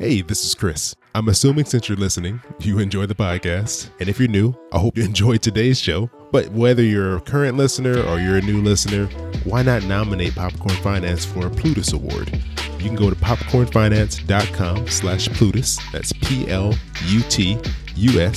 Hey, 0.00 0.22
this 0.22 0.46
is 0.46 0.54
Chris. 0.54 0.96
I'm 1.14 1.28
assuming 1.28 1.66
since 1.66 1.86
you're 1.86 1.98
listening, 1.98 2.40
you 2.60 2.78
enjoy 2.78 3.04
the 3.04 3.14
podcast. 3.14 3.90
And 4.00 4.08
if 4.08 4.18
you're 4.18 4.30
new, 4.30 4.54
I 4.72 4.78
hope 4.78 4.96
you 4.96 5.04
enjoyed 5.04 5.42
today's 5.42 5.78
show. 5.78 6.08
But 6.32 6.50
whether 6.52 6.82
you're 6.82 7.18
a 7.18 7.20
current 7.20 7.58
listener 7.58 8.02
or 8.04 8.18
you're 8.18 8.38
a 8.38 8.40
new 8.40 8.62
listener, 8.62 9.08
why 9.44 9.60
not 9.60 9.84
nominate 9.84 10.34
Popcorn 10.34 10.74
Finance 10.76 11.26
for 11.26 11.48
a 11.48 11.50
Plutus 11.50 11.92
Award? 11.92 12.32
You 12.80 12.88
can 12.88 12.96
go 12.96 13.10
to 13.10 13.16
popcornfinance.com 13.16 14.88
slash 14.88 15.28
Plutus. 15.28 15.78
That's 15.92 16.12
P-L-U-T-U-S. 16.14 16.70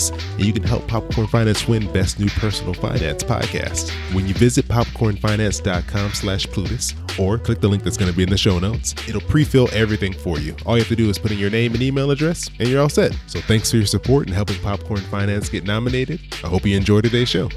And 0.09 0.46
you 0.46 0.52
can 0.52 0.64
help 0.64 0.86
Popcorn 0.88 1.27
Finance 1.27 1.66
win 1.68 1.89
Best 1.94 2.20
New 2.20 2.27
Personal 2.27 2.73
Finance 2.73 3.23
Podcast. 3.23 3.91
When 4.14 4.27
you 4.27 4.34
visit 4.34 4.68
popcornfinance.com 4.68 6.12
slash 6.12 6.45
Plutus 6.48 6.94
or 7.18 7.38
click 7.38 7.62
the 7.62 7.70
link 7.70 7.84
that's 7.84 7.95
going 7.95 8.12
to 8.12 8.18
be 8.18 8.23
in 8.23 8.30
the 8.30 8.38
show 8.38 8.59
notes, 8.59 8.94
it'll 9.08 9.21
pre-fill 9.21 9.70
everything 9.71 10.12
for 10.12 10.40
you. 10.40 10.55
All 10.66 10.75
you 10.75 10.82
have 10.82 10.89
to 10.89 10.96
do 10.98 11.10
is 11.10 11.18
put 11.18 11.32
in 11.32 11.39
your 11.39 11.50
name 11.50 11.73
and 11.73 11.82
email 11.82 12.12
address 12.12 12.50
and 12.60 12.68
you're 12.68 12.82
all 12.82 12.89
set. 12.89 13.17
So 13.28 13.39
thanks 13.39 13.72
for 13.72 13.78
your 13.78 13.86
support 13.86 14.28
in 14.28 14.34
helping 14.34 14.59
Popcorn 14.62 15.00
Finance 15.00 15.48
get 15.48 15.64
nominated. 15.64 16.20
I 16.44 16.48
hope 16.48 16.66
you 16.66 16.75
enjoy 16.75 17.00
today's 17.00 17.30
show. 17.30 17.50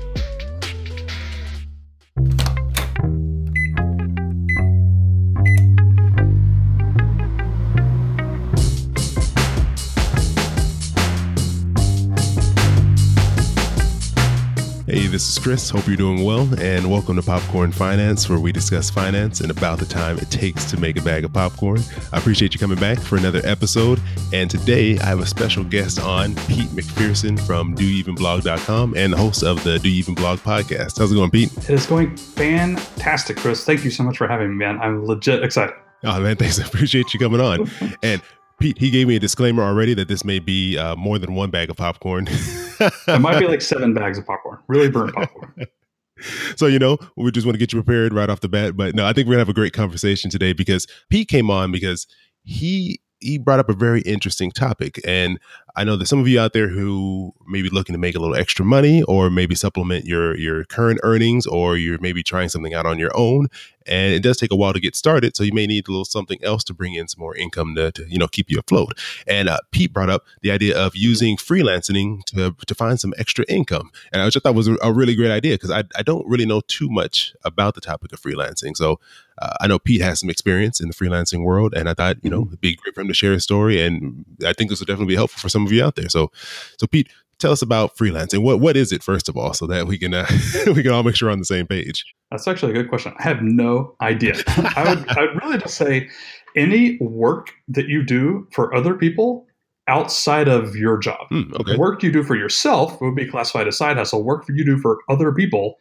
Chris. 15.46 15.70
Hope 15.70 15.86
you're 15.86 15.96
doing 15.96 16.24
well, 16.24 16.48
and 16.60 16.90
welcome 16.90 17.14
to 17.14 17.22
Popcorn 17.22 17.70
Finance, 17.70 18.28
where 18.28 18.40
we 18.40 18.50
discuss 18.50 18.90
finance 18.90 19.42
and 19.42 19.52
about 19.52 19.78
the 19.78 19.84
time 19.84 20.18
it 20.18 20.28
takes 20.28 20.64
to 20.64 20.76
make 20.76 20.98
a 20.98 21.02
bag 21.02 21.24
of 21.24 21.32
popcorn. 21.32 21.80
I 22.12 22.18
appreciate 22.18 22.52
you 22.52 22.58
coming 22.58 22.80
back 22.80 22.98
for 22.98 23.16
another 23.16 23.40
episode. 23.44 24.00
And 24.32 24.50
today 24.50 24.98
I 24.98 25.04
have 25.04 25.20
a 25.20 25.26
special 25.26 25.62
guest 25.62 26.00
on, 26.00 26.34
Pete 26.48 26.66
McPherson 26.70 27.38
from 27.46 27.76
DoYouEvenBlog.com 27.76 28.96
and 28.96 29.12
the 29.12 29.16
host 29.16 29.44
of 29.44 29.62
the 29.62 29.78
Do 29.78 29.88
You 29.88 30.00
Even 30.00 30.16
Blog 30.16 30.40
podcast. 30.40 30.98
How's 30.98 31.12
it 31.12 31.14
going, 31.14 31.30
Pete? 31.30 31.56
It 31.58 31.70
is 31.70 31.86
going 31.86 32.16
fantastic, 32.16 33.36
Chris. 33.36 33.64
Thank 33.64 33.84
you 33.84 33.92
so 33.92 34.02
much 34.02 34.18
for 34.18 34.26
having 34.26 34.48
me, 34.48 34.56
man. 34.56 34.80
I'm 34.80 35.04
legit 35.04 35.44
excited. 35.44 35.76
Oh, 36.02 36.20
man, 36.20 36.34
thanks. 36.34 36.58
I 36.58 36.66
appreciate 36.66 37.14
you 37.14 37.20
coming 37.20 37.40
on. 37.40 37.70
And 38.02 38.20
Pete, 38.58 38.78
he 38.78 38.90
gave 38.90 39.06
me 39.06 39.16
a 39.16 39.20
disclaimer 39.20 39.62
already 39.62 39.94
that 39.94 40.08
this 40.08 40.24
may 40.24 40.38
be 40.38 40.78
uh, 40.78 40.96
more 40.96 41.18
than 41.18 41.34
one 41.34 41.50
bag 41.50 41.68
of 41.68 41.76
popcorn. 41.76 42.26
it 42.30 43.20
might 43.20 43.38
be 43.38 43.46
like 43.46 43.60
seven 43.60 43.92
bags 43.92 44.18
of 44.18 44.26
popcorn, 44.26 44.58
really 44.66 44.90
burnt 44.90 45.14
popcorn. 45.14 45.52
so 46.56 46.66
you 46.66 46.78
know 46.78 46.96
we 47.16 47.30
just 47.30 47.46
want 47.46 47.54
to 47.54 47.58
get 47.58 47.72
you 47.72 47.82
prepared 47.82 48.14
right 48.14 48.30
off 48.30 48.40
the 48.40 48.48
bat 48.48 48.74
but 48.74 48.94
no 48.94 49.04
i 49.04 49.12
think 49.12 49.26
we're 49.26 49.34
gonna 49.34 49.40
have 49.40 49.50
a 49.50 49.52
great 49.52 49.74
conversation 49.74 50.30
today 50.30 50.54
because 50.54 50.86
pete 51.10 51.28
came 51.28 51.50
on 51.50 51.70
because 51.70 52.06
he 52.42 52.98
he 53.20 53.38
brought 53.38 53.58
up 53.58 53.68
a 53.68 53.74
very 53.74 54.02
interesting 54.02 54.50
topic 54.50 55.00
and 55.06 55.38
i 55.74 55.84
know 55.84 55.96
that 55.96 56.06
some 56.06 56.20
of 56.20 56.28
you 56.28 56.38
out 56.38 56.52
there 56.52 56.68
who 56.68 57.32
may 57.46 57.62
be 57.62 57.70
looking 57.70 57.94
to 57.94 57.98
make 57.98 58.14
a 58.14 58.18
little 58.18 58.36
extra 58.36 58.64
money 58.64 59.02
or 59.04 59.30
maybe 59.30 59.54
supplement 59.54 60.04
your 60.04 60.36
your 60.36 60.64
current 60.64 61.00
earnings 61.02 61.46
or 61.46 61.76
you're 61.76 61.98
maybe 61.98 62.22
trying 62.22 62.48
something 62.48 62.74
out 62.74 62.86
on 62.86 62.98
your 62.98 63.16
own 63.16 63.48
and 63.86 64.12
it 64.12 64.22
does 64.22 64.36
take 64.36 64.50
a 64.50 64.56
while 64.56 64.72
to 64.72 64.80
get 64.80 64.96
started 64.96 65.36
so 65.36 65.44
you 65.44 65.52
may 65.52 65.66
need 65.66 65.86
a 65.88 65.90
little 65.90 66.04
something 66.04 66.38
else 66.42 66.64
to 66.64 66.74
bring 66.74 66.94
in 66.94 67.08
some 67.08 67.20
more 67.20 67.36
income 67.36 67.74
to, 67.74 67.92
to 67.92 68.04
you 68.08 68.18
know 68.18 68.28
keep 68.28 68.50
you 68.50 68.58
afloat. 68.58 68.98
And 69.26 69.48
uh, 69.48 69.58
pete 69.70 69.92
brought 69.92 70.10
up 70.10 70.24
the 70.42 70.50
idea 70.50 70.76
of 70.76 70.96
using 70.96 71.36
freelancing 71.36 72.24
to, 72.26 72.54
to 72.66 72.74
find 72.74 73.00
some 73.00 73.14
extra 73.18 73.44
income 73.48 73.90
and 74.12 74.22
i 74.22 74.30
thought 74.30 74.54
was 74.54 74.68
a 74.68 74.92
really 74.92 75.14
great 75.14 75.30
idea 75.30 75.54
because 75.54 75.70
I, 75.70 75.84
I 75.96 76.02
don't 76.02 76.26
really 76.28 76.46
know 76.46 76.60
too 76.66 76.90
much 76.90 77.34
about 77.44 77.74
the 77.74 77.80
topic 77.80 78.12
of 78.12 78.20
freelancing 78.20 78.76
so 78.76 78.98
uh, 79.42 79.54
i 79.60 79.66
know 79.66 79.78
pete 79.78 80.00
has 80.00 80.20
some 80.20 80.30
experience 80.30 80.80
in 80.80 80.88
the 80.88 80.94
freelancing 80.94 81.44
world 81.44 81.74
and 81.74 81.88
i 81.88 81.94
thought 81.94 82.16
you 82.22 82.30
know 82.30 82.46
it'd 82.46 82.60
be 82.60 82.76
great 82.76 82.94
for 82.94 83.00
him 83.00 83.08
to 83.08 83.14
share 83.14 83.32
his 83.32 83.42
story 83.42 83.80
and 83.80 84.24
i 84.46 84.52
think 84.52 84.70
this 84.70 84.80
would 84.80 84.86
definitely 84.86 85.12
be 85.12 85.16
helpful 85.16 85.40
for 85.40 85.48
some 85.48 85.64
of 85.64 85.72
you 85.72 85.84
out 85.84 85.96
there 85.96 86.08
so 86.08 86.30
so 86.78 86.86
pete 86.86 87.08
tell 87.38 87.52
us 87.52 87.62
about 87.62 87.96
freelancing. 87.96 88.42
What 88.42 88.60
what 88.60 88.76
is 88.76 88.92
it 88.92 89.02
first 89.02 89.28
of 89.28 89.36
all, 89.36 89.52
so 89.52 89.66
that 89.66 89.86
we 89.86 89.98
can 89.98 90.14
uh, 90.14 90.26
we 90.66 90.82
can 90.82 90.92
all 90.92 91.02
make 91.02 91.16
sure 91.16 91.28
we're 91.28 91.32
on 91.32 91.38
the 91.38 91.44
same 91.44 91.66
page. 91.66 92.04
That's 92.30 92.48
actually 92.48 92.72
a 92.72 92.74
good 92.74 92.88
question. 92.88 93.14
I 93.18 93.22
have 93.22 93.42
no 93.42 93.94
idea. 94.00 94.34
I 94.46 94.94
would 94.94 95.08
I 95.08 95.20
would 95.22 95.42
really 95.42 95.58
just 95.58 95.76
say 95.76 96.08
any 96.56 96.98
work 96.98 97.50
that 97.68 97.88
you 97.88 98.02
do 98.02 98.48
for 98.52 98.74
other 98.74 98.94
people 98.94 99.46
outside 99.88 100.48
of 100.48 100.74
your 100.74 100.98
job. 100.98 101.28
Hmm, 101.28 101.52
okay. 101.60 101.76
Work 101.76 102.02
you 102.02 102.10
do 102.10 102.24
for 102.24 102.34
yourself 102.34 103.00
would 103.00 103.14
be 103.14 103.26
classified 103.26 103.68
as 103.68 103.76
side 103.76 103.96
hustle. 103.96 104.24
Work 104.24 104.46
you 104.48 104.64
do 104.64 104.78
for 104.78 104.98
other 105.08 105.32
people, 105.32 105.76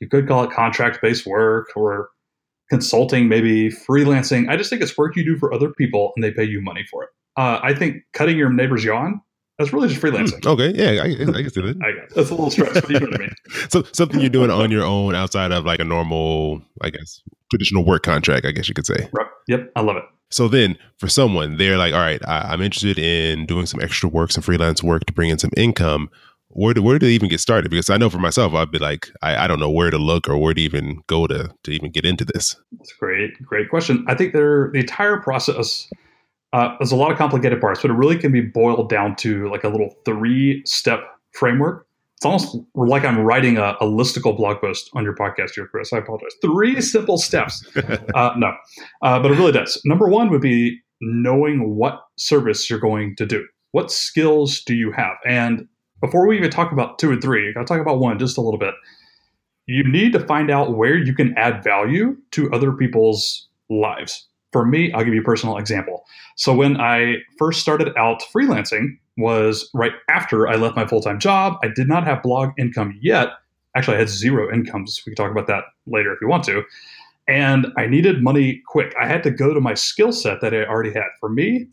you 0.00 0.08
could 0.08 0.28
call 0.28 0.44
it 0.44 0.50
contract 0.50 1.00
based 1.02 1.26
work 1.26 1.68
or 1.74 2.10
consulting, 2.70 3.28
maybe 3.28 3.70
freelancing. 3.70 4.48
I 4.48 4.56
just 4.56 4.70
think 4.70 4.82
it's 4.82 4.96
work 4.96 5.16
you 5.16 5.24
do 5.24 5.36
for 5.36 5.52
other 5.52 5.70
people 5.70 6.12
and 6.16 6.22
they 6.22 6.30
pay 6.30 6.44
you 6.44 6.60
money 6.60 6.84
for 6.90 7.04
it. 7.04 7.10
Uh, 7.36 7.60
I 7.62 7.74
think 7.74 8.02
cutting 8.12 8.36
your 8.36 8.50
neighbor's 8.50 8.84
yawn 8.84 9.20
that's 9.58 9.72
really 9.72 9.88
just 9.88 10.00
freelancing. 10.00 10.40
Mm, 10.40 10.52
okay, 10.52 10.72
yeah, 10.72 11.02
I, 11.02 11.06
I 11.06 11.42
can 11.42 11.50
see 11.50 11.60
that. 11.60 11.76
I 11.82 11.90
guess 11.90 12.14
that's 12.14 12.30
a 12.30 12.34
little 12.34 12.50
stretch, 12.50 12.74
but 12.74 12.90
you 12.90 13.00
know 13.00 13.06
what 13.06 13.14
I 13.16 13.18
mean. 13.18 13.34
So 13.70 13.82
something 13.92 14.20
you're 14.20 14.30
doing 14.30 14.50
on 14.50 14.70
your 14.70 14.84
own 14.84 15.16
outside 15.16 15.50
of 15.50 15.64
like 15.64 15.80
a 15.80 15.84
normal, 15.84 16.62
I 16.80 16.90
guess, 16.90 17.20
traditional 17.50 17.84
work 17.84 18.04
contract. 18.04 18.46
I 18.46 18.52
guess 18.52 18.68
you 18.68 18.74
could 18.74 18.86
say. 18.86 19.08
Right. 19.12 19.26
Yep, 19.48 19.72
I 19.74 19.80
love 19.80 19.96
it. 19.96 20.04
So 20.30 20.46
then, 20.46 20.78
for 20.98 21.08
someone, 21.08 21.56
they're 21.56 21.76
like, 21.76 21.92
"All 21.92 22.00
right, 22.00 22.20
I, 22.24 22.52
am 22.52 22.62
interested 22.62 22.98
in 22.98 23.46
doing 23.46 23.66
some 23.66 23.80
extra 23.80 24.08
work, 24.08 24.30
some 24.30 24.42
freelance 24.42 24.82
work 24.82 25.06
to 25.06 25.12
bring 25.12 25.30
in 25.30 25.38
some 25.38 25.50
income." 25.56 26.08
Where 26.50 26.74
do 26.74 26.82
where 26.82 26.98
do 26.98 27.06
they 27.06 27.12
even 27.12 27.28
get 27.28 27.40
started? 27.40 27.70
Because 27.70 27.90
I 27.90 27.98
know 27.98 28.10
for 28.10 28.18
myself, 28.18 28.54
I'd 28.54 28.70
be 28.70 28.78
like, 28.78 29.10
I, 29.22 29.44
I 29.44 29.46
don't 29.46 29.60
know 29.60 29.70
where 29.70 29.90
to 29.90 29.98
look 29.98 30.28
or 30.28 30.38
where 30.38 30.54
to 30.54 30.60
even 30.60 31.02
go 31.06 31.26
to 31.26 31.50
to 31.64 31.70
even 31.70 31.90
get 31.90 32.04
into 32.04 32.24
this. 32.24 32.56
That's 32.72 32.92
great, 32.94 33.40
great 33.42 33.68
question. 33.68 34.04
I 34.08 34.14
think 34.14 34.32
there 34.32 34.70
the 34.72 34.80
entire 34.80 35.18
process 35.18 35.88
uh, 36.52 36.74
there's 36.78 36.92
a 36.92 36.96
lot 36.96 37.10
of 37.12 37.18
complicated 37.18 37.60
parts, 37.60 37.82
but 37.82 37.90
it 37.90 37.94
really 37.94 38.16
can 38.16 38.32
be 38.32 38.40
boiled 38.40 38.88
down 38.88 39.14
to 39.16 39.50
like 39.50 39.64
a 39.64 39.68
little 39.68 39.94
three 40.04 40.62
step 40.64 41.00
framework. 41.32 41.86
It's 42.16 42.24
almost 42.24 42.56
like 42.74 43.04
I'm 43.04 43.20
writing 43.20 43.58
a, 43.58 43.76
a, 43.80 43.84
listicle 43.84 44.36
blog 44.36 44.60
post 44.60 44.90
on 44.94 45.04
your 45.04 45.14
podcast 45.14 45.50
here, 45.54 45.68
Chris. 45.68 45.92
I 45.92 45.98
apologize. 45.98 46.32
Three 46.42 46.80
simple 46.80 47.18
steps. 47.18 47.64
Uh, 48.14 48.32
no, 48.36 48.52
uh, 49.02 49.20
but 49.20 49.30
it 49.30 49.34
really 49.34 49.52
does. 49.52 49.80
Number 49.84 50.08
one 50.08 50.30
would 50.30 50.40
be 50.40 50.80
knowing 51.00 51.76
what 51.76 52.00
service 52.16 52.68
you're 52.68 52.80
going 52.80 53.14
to 53.16 53.26
do. 53.26 53.46
What 53.70 53.92
skills 53.92 54.62
do 54.62 54.74
you 54.74 54.90
have? 54.90 55.16
And 55.24 55.68
before 56.00 56.26
we 56.26 56.36
even 56.36 56.50
talk 56.50 56.72
about 56.72 56.98
two 56.98 57.12
and 57.12 57.22
three, 57.22 57.48
I 57.48 57.52
got 57.52 57.60
to 57.60 57.66
talk 57.66 57.80
about 57.80 57.98
one 57.98 58.18
just 58.18 58.38
a 58.38 58.40
little 58.40 58.58
bit. 58.58 58.74
You 59.66 59.84
need 59.84 60.12
to 60.12 60.20
find 60.20 60.50
out 60.50 60.76
where 60.76 60.96
you 60.96 61.14
can 61.14 61.36
add 61.36 61.62
value 61.62 62.16
to 62.32 62.50
other 62.52 62.72
people's 62.72 63.48
lives 63.68 64.28
for 64.52 64.64
me, 64.64 64.92
I'll 64.92 65.04
give 65.04 65.14
you 65.14 65.20
a 65.20 65.24
personal 65.24 65.58
example. 65.58 66.04
So 66.36 66.54
when 66.54 66.80
I 66.80 67.16
first 67.38 67.60
started 67.60 67.94
out 67.96 68.22
freelancing 68.34 68.96
was 69.16 69.68
right 69.74 69.92
after 70.08 70.48
I 70.48 70.54
left 70.54 70.76
my 70.76 70.86
full-time 70.86 71.18
job. 71.18 71.58
I 71.62 71.68
did 71.68 71.88
not 71.88 72.04
have 72.04 72.22
blog 72.22 72.50
income 72.56 72.96
yet. 73.02 73.30
Actually, 73.74 73.96
I 73.96 74.00
had 74.00 74.08
zero 74.08 74.52
incomes. 74.52 75.02
We 75.04 75.10
can 75.10 75.16
talk 75.16 75.32
about 75.32 75.48
that 75.48 75.64
later 75.86 76.12
if 76.12 76.20
you 76.22 76.28
want 76.28 76.44
to. 76.44 76.62
And 77.26 77.66
I 77.76 77.86
needed 77.86 78.22
money 78.22 78.62
quick. 78.66 78.94
I 78.98 79.06
had 79.06 79.22
to 79.24 79.30
go 79.30 79.52
to 79.52 79.60
my 79.60 79.74
skill 79.74 80.12
set 80.12 80.40
that 80.40 80.54
I 80.54 80.64
already 80.64 80.92
had. 80.92 81.08
For 81.20 81.28
me, 81.28 81.66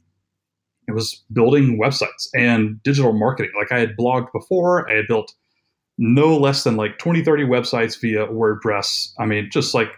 it 0.87 0.93
was 0.93 1.23
building 1.33 1.79
websites 1.81 2.27
and 2.33 2.81
digital 2.83 3.13
marketing. 3.13 3.51
Like 3.57 3.71
I 3.71 3.79
had 3.79 3.95
blogged 3.97 4.31
before, 4.33 4.89
I 4.89 4.95
had 4.95 5.07
built 5.07 5.33
no 5.97 6.37
less 6.37 6.63
than 6.63 6.75
like 6.75 6.97
20, 6.97 7.23
30 7.23 7.43
websites 7.43 7.99
via 7.99 8.27
WordPress. 8.27 9.13
I 9.17 9.25
mean, 9.25 9.49
just 9.51 9.73
like 9.73 9.89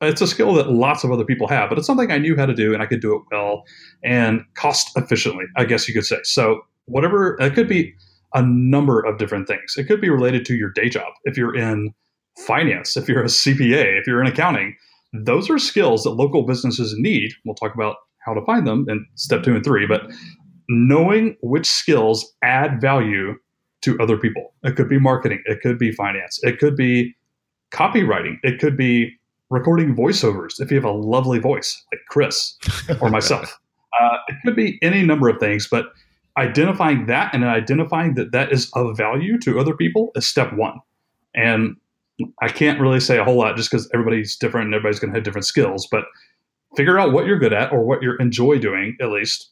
it's 0.00 0.20
a 0.20 0.26
skill 0.26 0.54
that 0.54 0.70
lots 0.70 1.04
of 1.04 1.12
other 1.12 1.24
people 1.24 1.46
have, 1.48 1.68
but 1.68 1.78
it's 1.78 1.86
something 1.86 2.10
I 2.10 2.18
knew 2.18 2.36
how 2.36 2.46
to 2.46 2.54
do 2.54 2.72
and 2.72 2.82
I 2.82 2.86
could 2.86 3.00
do 3.00 3.14
it 3.14 3.22
well 3.30 3.64
and 4.02 4.42
cost 4.54 4.90
efficiently, 4.96 5.44
I 5.56 5.64
guess 5.64 5.86
you 5.88 5.94
could 5.94 6.06
say. 6.06 6.18
So, 6.22 6.62
whatever, 6.86 7.36
it 7.40 7.54
could 7.54 7.68
be 7.68 7.94
a 8.34 8.42
number 8.42 9.00
of 9.00 9.18
different 9.18 9.46
things. 9.46 9.74
It 9.76 9.84
could 9.84 10.00
be 10.00 10.08
related 10.08 10.44
to 10.46 10.54
your 10.54 10.70
day 10.70 10.88
job. 10.88 11.12
If 11.24 11.36
you're 11.36 11.54
in 11.54 11.92
finance, 12.46 12.96
if 12.96 13.08
you're 13.08 13.22
a 13.22 13.26
CPA, 13.26 14.00
if 14.00 14.06
you're 14.06 14.20
in 14.20 14.26
accounting, 14.26 14.76
those 15.12 15.50
are 15.50 15.58
skills 15.58 16.04
that 16.04 16.10
local 16.10 16.46
businesses 16.46 16.94
need. 16.96 17.32
We'll 17.44 17.56
talk 17.56 17.74
about 17.74 17.96
how 18.24 18.34
to 18.34 18.44
find 18.44 18.66
them 18.66 18.86
in 18.88 19.04
step 19.14 19.42
two 19.42 19.54
and 19.54 19.64
three, 19.64 19.86
but 19.86 20.10
knowing 20.68 21.36
which 21.42 21.66
skills 21.66 22.32
add 22.42 22.80
value 22.80 23.34
to 23.82 23.98
other 23.98 24.16
people. 24.16 24.52
It 24.62 24.76
could 24.76 24.88
be 24.88 24.98
marketing, 24.98 25.42
it 25.46 25.60
could 25.62 25.78
be 25.78 25.92
finance, 25.92 26.38
it 26.42 26.58
could 26.58 26.76
be 26.76 27.16
copywriting, 27.72 28.36
it 28.42 28.60
could 28.60 28.76
be 28.76 29.16
recording 29.48 29.94
voiceovers 29.94 30.60
if 30.60 30.70
you 30.70 30.76
have 30.76 30.84
a 30.84 30.92
lovely 30.92 31.38
voice 31.38 31.82
like 31.92 32.00
Chris 32.08 32.56
or 33.00 33.10
myself. 33.10 33.58
uh, 34.00 34.16
it 34.28 34.36
could 34.44 34.54
be 34.54 34.78
any 34.82 35.02
number 35.02 35.28
of 35.28 35.38
things, 35.40 35.66
but 35.68 35.86
identifying 36.36 37.06
that 37.06 37.34
and 37.34 37.44
identifying 37.44 38.14
that 38.14 38.32
that 38.32 38.52
is 38.52 38.70
of 38.74 38.96
value 38.96 39.38
to 39.38 39.58
other 39.58 39.74
people 39.74 40.10
is 40.14 40.28
step 40.28 40.52
one. 40.52 40.78
And 41.34 41.76
I 42.42 42.48
can't 42.48 42.80
really 42.80 43.00
say 43.00 43.18
a 43.18 43.24
whole 43.24 43.38
lot 43.38 43.56
just 43.56 43.70
because 43.70 43.88
everybody's 43.92 44.36
different 44.36 44.66
and 44.66 44.74
everybody's 44.74 45.00
going 45.00 45.12
to 45.12 45.16
have 45.16 45.24
different 45.24 45.46
skills, 45.46 45.88
but 45.90 46.04
figure 46.76 46.98
out 46.98 47.12
what 47.12 47.26
you're 47.26 47.38
good 47.38 47.52
at 47.52 47.72
or 47.72 47.84
what 47.84 48.02
you 48.02 48.16
enjoy 48.18 48.58
doing 48.58 48.96
at 49.00 49.10
least. 49.10 49.50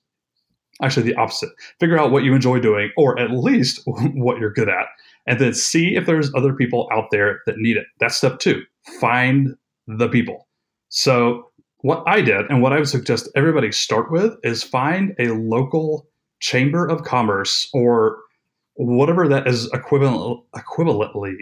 Actually, 0.80 1.04
the 1.04 1.14
opposite. 1.16 1.50
Figure 1.80 1.98
out 1.98 2.12
what 2.12 2.22
you 2.22 2.34
enjoy 2.34 2.60
doing 2.60 2.90
or 2.96 3.18
at 3.18 3.30
least 3.30 3.80
what 3.86 4.38
you're 4.38 4.52
good 4.52 4.68
at. 4.68 4.86
And 5.26 5.38
then 5.40 5.52
see 5.54 5.96
if 5.96 6.06
there's 6.06 6.32
other 6.34 6.54
people 6.54 6.88
out 6.92 7.10
there 7.10 7.40
that 7.46 7.58
need 7.58 7.76
it. 7.76 7.86
That's 8.00 8.16
step 8.16 8.38
two. 8.38 8.62
Find 9.00 9.54
the 9.86 10.08
people. 10.08 10.48
So 10.88 11.50
what 11.82 12.02
I 12.06 12.20
did 12.20 12.46
and 12.48 12.62
what 12.62 12.72
I 12.72 12.78
would 12.78 12.88
suggest 12.88 13.28
everybody 13.36 13.72
start 13.72 14.10
with 14.10 14.36
is 14.42 14.62
find 14.62 15.14
a 15.18 15.28
local 15.28 16.08
chamber 16.40 16.86
of 16.86 17.04
commerce 17.04 17.68
or 17.72 18.18
whatever 18.74 19.28
that 19.28 19.46
is 19.46 19.70
equivalent 19.72 20.40
equivalently 20.56 21.34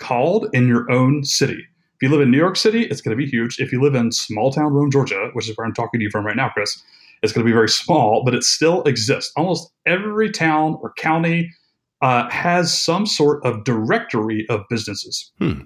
called 0.00 0.48
in 0.52 0.66
your 0.66 0.90
own 0.90 1.24
city. 1.24 1.64
If 2.00 2.08
you 2.08 2.10
live 2.10 2.20
in 2.20 2.30
New 2.30 2.38
York 2.38 2.54
City, 2.54 2.84
it's 2.84 3.00
going 3.00 3.16
to 3.16 3.20
be 3.20 3.28
huge. 3.28 3.58
If 3.58 3.72
you 3.72 3.82
live 3.82 3.96
in 3.96 4.12
small 4.12 4.52
town 4.52 4.72
Rome, 4.72 4.88
Georgia, 4.88 5.30
which 5.32 5.48
is 5.48 5.56
where 5.56 5.66
I'm 5.66 5.74
talking 5.74 5.98
to 5.98 6.04
you 6.04 6.10
from 6.10 6.24
right 6.24 6.36
now, 6.36 6.48
Chris, 6.48 6.80
it's 7.24 7.32
going 7.32 7.44
to 7.44 7.48
be 7.48 7.52
very 7.52 7.68
small, 7.68 8.22
but 8.24 8.36
it 8.36 8.44
still 8.44 8.84
exists. 8.84 9.32
Almost 9.36 9.72
every 9.84 10.30
town 10.30 10.78
or 10.80 10.92
county 10.92 11.50
uh, 12.00 12.30
has 12.30 12.72
some 12.72 13.04
sort 13.04 13.44
of 13.44 13.64
directory 13.64 14.46
of 14.48 14.60
businesses. 14.70 15.32
Hmm. 15.40 15.62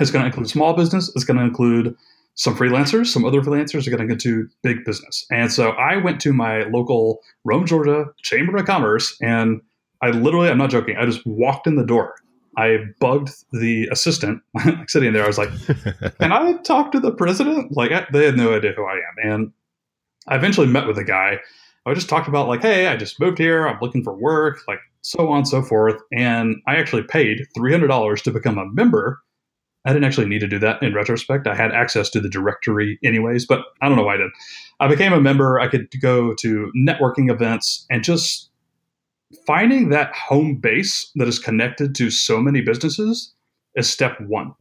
It's 0.00 0.10
going 0.10 0.24
to 0.24 0.26
include 0.26 0.50
small 0.50 0.74
business. 0.74 1.12
It's 1.14 1.24
going 1.24 1.38
to 1.38 1.44
include 1.44 1.94
some 2.34 2.56
freelancers. 2.56 3.06
Some 3.06 3.24
other 3.24 3.40
freelancers 3.40 3.86
are 3.86 3.90
going 3.90 4.08
to 4.08 4.12
get 4.12 4.20
to 4.22 4.48
big 4.64 4.84
business. 4.84 5.24
And 5.30 5.52
so 5.52 5.70
I 5.70 5.98
went 5.98 6.20
to 6.22 6.32
my 6.32 6.64
local 6.64 7.20
Rome, 7.44 7.64
Georgia 7.64 8.06
Chamber 8.22 8.56
of 8.56 8.66
Commerce, 8.66 9.16
and 9.22 9.60
I 10.02 10.10
literally, 10.10 10.50
I'm 10.50 10.58
not 10.58 10.70
joking, 10.70 10.96
I 10.96 11.06
just 11.06 11.24
walked 11.24 11.68
in 11.68 11.76
the 11.76 11.86
door 11.86 12.16
I 12.56 12.78
bugged 13.00 13.30
the 13.52 13.88
assistant 13.92 14.42
like 14.54 14.88
sitting 14.88 15.12
there. 15.12 15.24
I 15.24 15.26
was 15.26 15.38
like, 15.38 15.50
"Can 16.18 16.32
I 16.32 16.52
talk 16.64 16.92
to 16.92 17.00
the 17.00 17.12
president?" 17.12 17.76
Like 17.76 17.92
I, 17.92 18.06
they 18.12 18.24
had 18.24 18.36
no 18.36 18.54
idea 18.54 18.72
who 18.72 18.84
I 18.84 18.94
am, 18.94 19.32
and 19.32 19.52
I 20.28 20.36
eventually 20.36 20.66
met 20.66 20.86
with 20.86 20.96
the 20.96 21.04
guy. 21.04 21.38
I 21.84 21.94
just 21.94 22.08
talked 22.08 22.28
about 22.28 22.48
like, 22.48 22.62
"Hey, 22.62 22.86
I 22.88 22.96
just 22.96 23.20
moved 23.20 23.38
here. 23.38 23.66
I'm 23.66 23.78
looking 23.80 24.02
for 24.02 24.16
work," 24.16 24.60
like 24.66 24.80
so 25.02 25.28
on 25.28 25.38
and 25.38 25.48
so 25.48 25.62
forth. 25.62 26.00
And 26.12 26.56
I 26.66 26.76
actually 26.76 27.02
paid 27.02 27.46
three 27.54 27.72
hundred 27.72 27.88
dollars 27.88 28.22
to 28.22 28.30
become 28.30 28.58
a 28.58 28.66
member. 28.66 29.20
I 29.84 29.92
didn't 29.92 30.04
actually 30.04 30.26
need 30.26 30.40
to 30.40 30.48
do 30.48 30.58
that 30.58 30.82
in 30.82 30.94
retrospect. 30.94 31.46
I 31.46 31.54
had 31.54 31.70
access 31.70 32.10
to 32.10 32.20
the 32.20 32.28
directory 32.28 32.98
anyways, 33.04 33.46
but 33.46 33.60
I 33.80 33.88
don't 33.88 33.96
know 33.96 34.02
why 34.02 34.14
I 34.14 34.16
did. 34.16 34.30
I 34.80 34.88
became 34.88 35.12
a 35.12 35.20
member. 35.20 35.60
I 35.60 35.68
could 35.68 35.88
go 36.00 36.34
to 36.34 36.72
networking 36.76 37.30
events 37.30 37.86
and 37.88 38.02
just 38.02 38.50
finding 39.46 39.88
that 39.90 40.14
home 40.14 40.56
base 40.56 41.10
that 41.16 41.28
is 41.28 41.38
connected 41.38 41.94
to 41.96 42.10
so 42.10 42.40
many 42.40 42.60
businesses 42.60 43.34
is 43.74 43.88
step 43.88 44.20
one, 44.20 44.54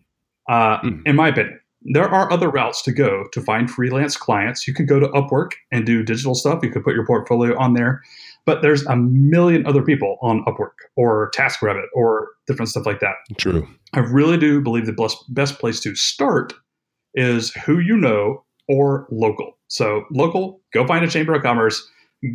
uh, 0.50 0.80
mm. 0.80 1.02
in 1.06 1.16
my 1.16 1.30
opinion. 1.30 1.60
There 1.88 2.10
are 2.10 2.32
other 2.34 2.50
routes 2.50 2.82
to 2.84 2.92
go 2.92 3.26
to 3.32 3.42
find 3.42 3.70
freelance 3.70 4.18
clients. 4.18 4.68
You 4.68 4.74
could 4.74 4.88
go 4.88 5.00
to 5.00 5.08
Upwork 5.10 5.52
and 5.72 5.86
do 5.86 6.02
digital 6.02 6.34
stuff. 6.34 6.64
You 6.64 6.72
could 6.72 6.84
put 6.84 6.96
your 6.96 7.06
portfolio 7.06 7.56
on 7.60 7.74
there, 7.74 8.02
but 8.44 8.64
there's 8.64 8.84
a 8.88 8.96
million 8.96 9.68
other 9.68 9.84
people 9.84 10.18
on 10.24 10.44
Upwork 10.46 10.74
or 10.96 11.30
TaskRabbit 11.36 11.86
or 11.94 12.30
different 12.48 12.70
stuff 12.70 12.88
like 12.88 13.02
that. 13.02 13.14
True. 13.38 13.68
I 13.94 14.00
really 14.00 14.38
do 14.38 14.62
believe 14.62 14.88
the 14.88 15.16
best 15.30 15.60
place 15.60 15.80
to 15.82 15.94
start 15.96 16.54
is 17.14 17.54
who 17.54 17.80
you 17.80 17.98
know 17.98 18.44
or 18.68 19.08
local. 19.12 19.58
So 19.68 20.06
local, 20.12 20.62
go 20.74 20.88
find 20.88 21.06
a 21.06 21.08
chamber 21.08 21.36
of 21.36 21.44
commerce 21.44 21.88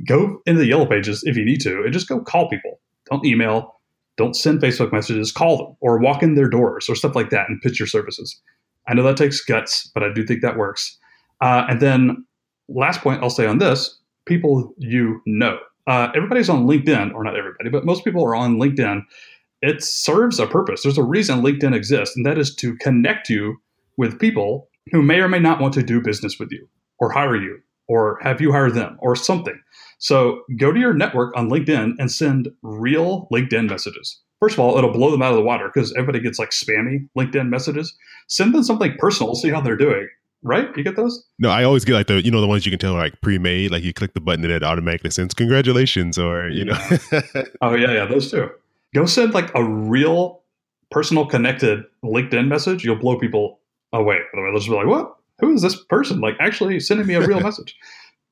go 0.06 0.40
into 0.46 0.60
the 0.60 0.66
yellow 0.66 0.86
pages 0.86 1.22
if 1.24 1.36
you 1.36 1.44
need 1.44 1.60
to 1.62 1.82
and 1.82 1.92
just 1.92 2.08
go 2.08 2.20
call 2.20 2.48
people. 2.48 2.80
Don't 3.10 3.24
email, 3.24 3.80
don't 4.16 4.36
send 4.36 4.60
Facebook 4.60 4.92
messages, 4.92 5.32
call 5.32 5.56
them 5.56 5.76
or 5.80 5.98
walk 5.98 6.22
in 6.22 6.34
their 6.34 6.48
doors 6.48 6.88
or 6.88 6.94
stuff 6.94 7.14
like 7.14 7.30
that 7.30 7.48
and 7.48 7.60
pitch 7.60 7.78
your 7.78 7.86
services. 7.86 8.40
I 8.88 8.94
know 8.94 9.02
that 9.02 9.16
takes 9.16 9.44
guts, 9.44 9.90
but 9.94 10.02
I 10.02 10.12
do 10.12 10.24
think 10.26 10.42
that 10.42 10.56
works. 10.56 10.98
Uh, 11.40 11.64
and 11.68 11.80
then 11.80 12.24
last 12.68 13.00
point 13.00 13.22
I'll 13.22 13.30
say 13.30 13.46
on 13.46 13.58
this 13.58 13.98
people 14.26 14.74
you 14.78 15.20
know. 15.26 15.58
Uh, 15.86 16.08
everybody's 16.14 16.48
on 16.48 16.66
LinkedIn, 16.66 17.12
or 17.14 17.24
not 17.24 17.36
everybody, 17.36 17.68
but 17.68 17.84
most 17.84 18.04
people 18.04 18.24
are 18.24 18.36
on 18.36 18.56
LinkedIn. 18.56 19.02
It 19.62 19.82
serves 19.82 20.38
a 20.38 20.46
purpose. 20.46 20.82
There's 20.82 20.98
a 20.98 21.02
reason 21.02 21.42
LinkedIn 21.42 21.74
exists, 21.74 22.16
and 22.16 22.24
that 22.26 22.38
is 22.38 22.54
to 22.56 22.76
connect 22.76 23.28
you 23.28 23.56
with 23.96 24.20
people 24.20 24.68
who 24.92 25.02
may 25.02 25.20
or 25.20 25.28
may 25.28 25.40
not 25.40 25.60
want 25.60 25.74
to 25.74 25.82
do 25.82 26.00
business 26.00 26.38
with 26.38 26.50
you 26.52 26.68
or 26.98 27.10
hire 27.10 27.36
you 27.36 27.60
or 27.88 28.18
have 28.22 28.40
you 28.40 28.52
hire 28.52 28.70
them 28.70 28.96
or 29.00 29.16
something. 29.16 29.60
So 30.00 30.44
go 30.56 30.72
to 30.72 30.80
your 30.80 30.94
network 30.94 31.36
on 31.36 31.50
LinkedIn 31.50 31.92
and 31.98 32.10
send 32.10 32.50
real 32.62 33.28
LinkedIn 33.32 33.68
messages. 33.68 34.18
First 34.40 34.54
of 34.54 34.60
all, 34.60 34.78
it'll 34.78 34.92
blow 34.92 35.10
them 35.10 35.20
out 35.20 35.30
of 35.30 35.36
the 35.36 35.44
water 35.44 35.70
because 35.72 35.92
everybody 35.92 36.20
gets 36.20 36.38
like 36.38 36.50
spammy 36.50 37.06
LinkedIn 37.16 37.50
messages. 37.50 37.94
Send 38.26 38.54
them 38.54 38.62
something 38.62 38.96
personal, 38.98 39.34
see 39.34 39.50
how 39.50 39.60
they're 39.60 39.76
doing. 39.76 40.08
Right? 40.42 40.74
You 40.74 40.82
get 40.82 40.96
those? 40.96 41.22
No, 41.38 41.50
I 41.50 41.64
always 41.64 41.84
get 41.84 41.92
like 41.92 42.06
the 42.06 42.24
you 42.24 42.30
know 42.30 42.40
the 42.40 42.46
ones 42.46 42.64
you 42.64 42.72
can 42.72 42.78
tell 42.78 42.94
are 42.94 42.98
like 42.98 43.20
pre-made, 43.20 43.70
like 43.70 43.82
you 43.82 43.92
click 43.92 44.14
the 44.14 44.22
button 44.22 44.42
and 44.42 44.52
it 44.52 44.62
automatically 44.62 45.10
sends 45.10 45.34
congratulations 45.34 46.18
or 46.18 46.48
you 46.48 46.64
know. 46.64 46.78
oh 47.60 47.74
yeah, 47.74 47.92
yeah, 47.92 48.06
those 48.06 48.30
too. 48.30 48.48
Go 48.94 49.04
send 49.04 49.34
like 49.34 49.54
a 49.54 49.62
real 49.62 50.40
personal 50.90 51.26
connected 51.26 51.84
LinkedIn 52.02 52.48
message. 52.48 52.82
You'll 52.86 52.96
blow 52.96 53.18
people 53.18 53.60
away. 53.92 54.16
By 54.16 54.38
the 54.38 54.40
way, 54.40 54.48
they'll 54.50 54.60
just 54.60 54.70
be 54.70 54.76
like, 54.76 54.86
"What? 54.86 55.14
Who 55.40 55.52
is 55.52 55.60
this 55.60 55.76
person?" 55.76 56.22
Like 56.22 56.36
actually 56.40 56.80
sending 56.80 57.06
me 57.06 57.16
a 57.16 57.26
real 57.26 57.40
message. 57.42 57.76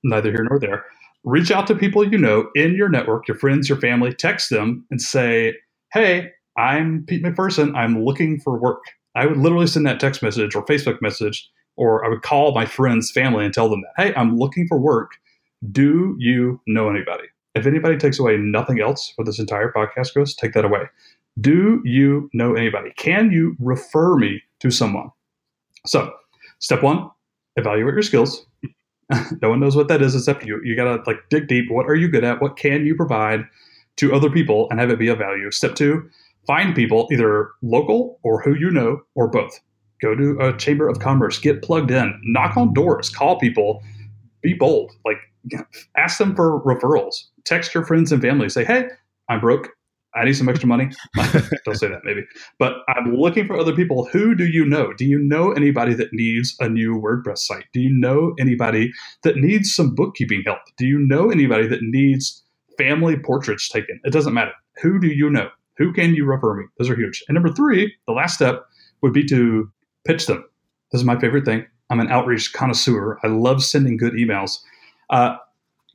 Neither 0.02 0.30
here 0.30 0.46
nor 0.48 0.58
there 0.58 0.86
reach 1.24 1.50
out 1.50 1.66
to 1.66 1.74
people 1.74 2.10
you 2.10 2.18
know 2.18 2.48
in 2.54 2.74
your 2.74 2.88
network, 2.88 3.28
your 3.28 3.36
friends, 3.36 3.68
your 3.68 3.80
family, 3.80 4.12
text 4.12 4.50
them 4.50 4.84
and 4.90 5.00
say, 5.00 5.54
Hey, 5.92 6.30
I'm 6.56 7.04
Pete 7.06 7.22
McPherson. 7.22 7.74
I'm 7.76 8.04
looking 8.04 8.40
for 8.40 8.58
work. 8.58 8.82
I 9.14 9.26
would 9.26 9.38
literally 9.38 9.66
send 9.66 9.86
that 9.86 10.00
text 10.00 10.22
message 10.22 10.54
or 10.54 10.64
Facebook 10.64 11.00
message, 11.00 11.48
or 11.76 12.04
I 12.04 12.08
would 12.08 12.22
call 12.22 12.54
my 12.54 12.66
friends, 12.66 13.10
family, 13.10 13.44
and 13.44 13.54
tell 13.54 13.68
them 13.68 13.82
that, 13.82 14.02
Hey, 14.02 14.14
I'm 14.14 14.36
looking 14.36 14.66
for 14.68 14.78
work. 14.78 15.12
Do 15.72 16.16
you 16.18 16.60
know 16.66 16.88
anybody? 16.88 17.24
If 17.54 17.66
anybody 17.66 17.96
takes 17.96 18.18
away 18.18 18.36
nothing 18.36 18.80
else 18.80 19.12
for 19.16 19.24
this 19.24 19.38
entire 19.38 19.72
podcast, 19.72 20.12
Chris, 20.12 20.34
take 20.34 20.52
that 20.52 20.64
away. 20.64 20.82
Do 21.40 21.80
you 21.84 22.28
know 22.32 22.54
anybody? 22.54 22.92
Can 22.96 23.30
you 23.30 23.56
refer 23.58 24.16
me 24.16 24.42
to 24.60 24.70
someone? 24.70 25.10
So, 25.86 26.12
step 26.58 26.82
one, 26.82 27.10
evaluate 27.56 27.94
your 27.94 28.02
skills. 28.02 28.46
no 29.42 29.50
one 29.50 29.60
knows 29.60 29.76
what 29.76 29.88
that 29.88 30.02
is 30.02 30.14
except 30.14 30.44
you. 30.44 30.60
You 30.62 30.76
gotta 30.76 31.02
like 31.06 31.28
dig 31.30 31.48
deep. 31.48 31.70
What 31.70 31.86
are 31.86 31.94
you 31.94 32.08
good 32.08 32.24
at? 32.24 32.40
What 32.40 32.56
can 32.56 32.84
you 32.86 32.94
provide 32.94 33.44
to 33.96 34.14
other 34.14 34.30
people 34.30 34.68
and 34.70 34.78
have 34.78 34.90
it 34.90 34.98
be 34.98 35.08
of 35.08 35.18
value? 35.18 35.50
Step 35.50 35.74
two, 35.74 36.08
find 36.46 36.74
people 36.74 37.08
either 37.10 37.50
local 37.62 38.18
or 38.22 38.42
who 38.42 38.54
you 38.54 38.70
know 38.70 39.00
or 39.14 39.28
both. 39.28 39.58
Go 40.00 40.14
to 40.14 40.38
a 40.40 40.56
chamber 40.56 40.88
of 40.88 41.00
commerce, 41.00 41.38
get 41.38 41.62
plugged 41.62 41.90
in, 41.90 42.20
knock 42.24 42.56
on 42.56 42.72
doors, 42.72 43.10
call 43.10 43.38
people, 43.38 43.82
be 44.42 44.54
bold. 44.54 44.92
Like 45.04 45.18
ask 45.96 46.18
them 46.18 46.34
for 46.34 46.62
referrals. 46.62 47.24
Text 47.44 47.74
your 47.74 47.84
friends 47.84 48.12
and 48.12 48.22
family. 48.22 48.48
Say, 48.48 48.64
hey, 48.64 48.88
I'm 49.28 49.40
broke. 49.40 49.70
I 50.18 50.24
need 50.24 50.34
some 50.34 50.48
extra 50.48 50.68
money. 50.68 50.90
Don't 51.64 51.76
say 51.76 51.88
that, 51.88 52.00
maybe. 52.04 52.22
But 52.58 52.78
I'm 52.88 53.14
looking 53.14 53.46
for 53.46 53.56
other 53.56 53.74
people. 53.74 54.06
Who 54.12 54.34
do 54.34 54.46
you 54.46 54.64
know? 54.64 54.92
Do 54.92 55.04
you 55.04 55.18
know 55.18 55.52
anybody 55.52 55.94
that 55.94 56.12
needs 56.12 56.56
a 56.60 56.68
new 56.68 57.00
WordPress 57.00 57.38
site? 57.38 57.66
Do 57.72 57.80
you 57.80 57.90
know 57.90 58.34
anybody 58.38 58.92
that 59.22 59.36
needs 59.36 59.74
some 59.74 59.94
bookkeeping 59.94 60.42
help? 60.44 60.58
Do 60.76 60.86
you 60.86 60.98
know 60.98 61.30
anybody 61.30 61.68
that 61.68 61.82
needs 61.82 62.42
family 62.76 63.16
portraits 63.16 63.68
taken? 63.68 64.00
It 64.04 64.12
doesn't 64.12 64.34
matter. 64.34 64.52
Who 64.82 64.98
do 64.98 65.08
you 65.08 65.30
know? 65.30 65.48
Who 65.76 65.92
can 65.92 66.14
you 66.14 66.24
refer 66.24 66.54
me? 66.54 66.64
Those 66.78 66.90
are 66.90 66.96
huge. 66.96 67.22
And 67.28 67.34
number 67.34 67.52
three, 67.52 67.94
the 68.06 68.12
last 68.12 68.34
step 68.34 68.66
would 69.02 69.12
be 69.12 69.24
to 69.26 69.70
pitch 70.04 70.26
them. 70.26 70.44
This 70.90 71.00
is 71.00 71.06
my 71.06 71.18
favorite 71.18 71.44
thing. 71.44 71.64
I'm 71.90 72.00
an 72.00 72.10
outreach 72.10 72.52
connoisseur. 72.52 73.18
I 73.22 73.28
love 73.28 73.62
sending 73.62 73.96
good 73.96 74.14
emails. 74.14 74.58
Uh, 75.10 75.36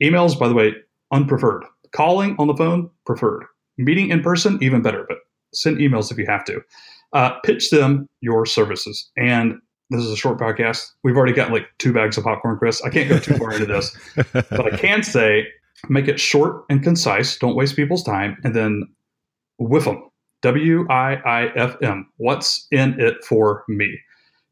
emails, 0.02 0.38
by 0.38 0.48
the 0.48 0.54
way, 0.54 0.72
unpreferred. 1.12 1.64
Calling 1.92 2.34
on 2.38 2.46
the 2.46 2.56
phone, 2.56 2.90
preferred 3.04 3.44
Meeting 3.76 4.10
in 4.10 4.22
person, 4.22 4.58
even 4.62 4.82
better, 4.82 5.04
but 5.08 5.18
send 5.52 5.78
emails 5.78 6.10
if 6.10 6.18
you 6.18 6.26
have 6.26 6.44
to. 6.44 6.60
Uh, 7.12 7.38
pitch 7.44 7.70
them 7.70 8.08
your 8.20 8.44
services. 8.44 9.10
And 9.16 9.54
this 9.90 10.02
is 10.02 10.10
a 10.10 10.16
short 10.16 10.38
podcast. 10.38 10.90
We've 11.04 11.16
already 11.16 11.32
got 11.32 11.52
like 11.52 11.68
two 11.78 11.92
bags 11.92 12.18
of 12.18 12.24
popcorn, 12.24 12.58
Chris. 12.58 12.82
I 12.82 12.90
can't 12.90 13.08
go 13.08 13.18
too 13.18 13.36
far 13.36 13.52
into 13.52 13.66
this, 13.66 13.96
but 14.32 14.72
I 14.72 14.76
can 14.76 15.02
say 15.02 15.46
make 15.88 16.08
it 16.08 16.18
short 16.18 16.64
and 16.68 16.82
concise. 16.82 17.36
Don't 17.38 17.54
waste 17.54 17.76
people's 17.76 18.02
time. 18.02 18.36
And 18.44 18.54
then 18.54 18.88
whiff 19.58 19.84
them. 19.84 20.08
W 20.42 20.86
I 20.90 21.14
I 21.24 21.46
F 21.56 21.76
M. 21.82 22.06
What's 22.16 22.66
in 22.70 23.00
it 23.00 23.24
for 23.24 23.64
me? 23.68 23.98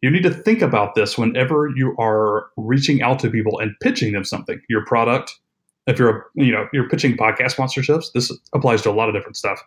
You 0.01 0.11
need 0.11 0.23
to 0.25 0.31
think 0.31 0.63
about 0.63 0.95
this 0.95 1.17
whenever 1.17 1.71
you 1.75 1.95
are 1.99 2.47
reaching 2.57 3.03
out 3.03 3.19
to 3.21 3.31
people 3.31 3.59
and 3.59 3.75
pitching 3.81 4.13
them 4.13 4.25
something 4.25 4.61
your 4.69 4.85
product, 4.85 5.39
if 5.87 5.99
you're 5.99 6.17
a, 6.17 6.23
you 6.35 6.53
know 6.53 6.69
you're 6.73 6.89
pitching 6.89 7.17
podcast 7.17 7.57
sponsorships, 7.57 8.13
this 8.15 8.33
applies 8.55 8.83
to 8.83 8.91
a 8.91 8.93
lot 8.93 9.09
of 9.09 9.15
different 9.15 9.37
stuff. 9.37 9.61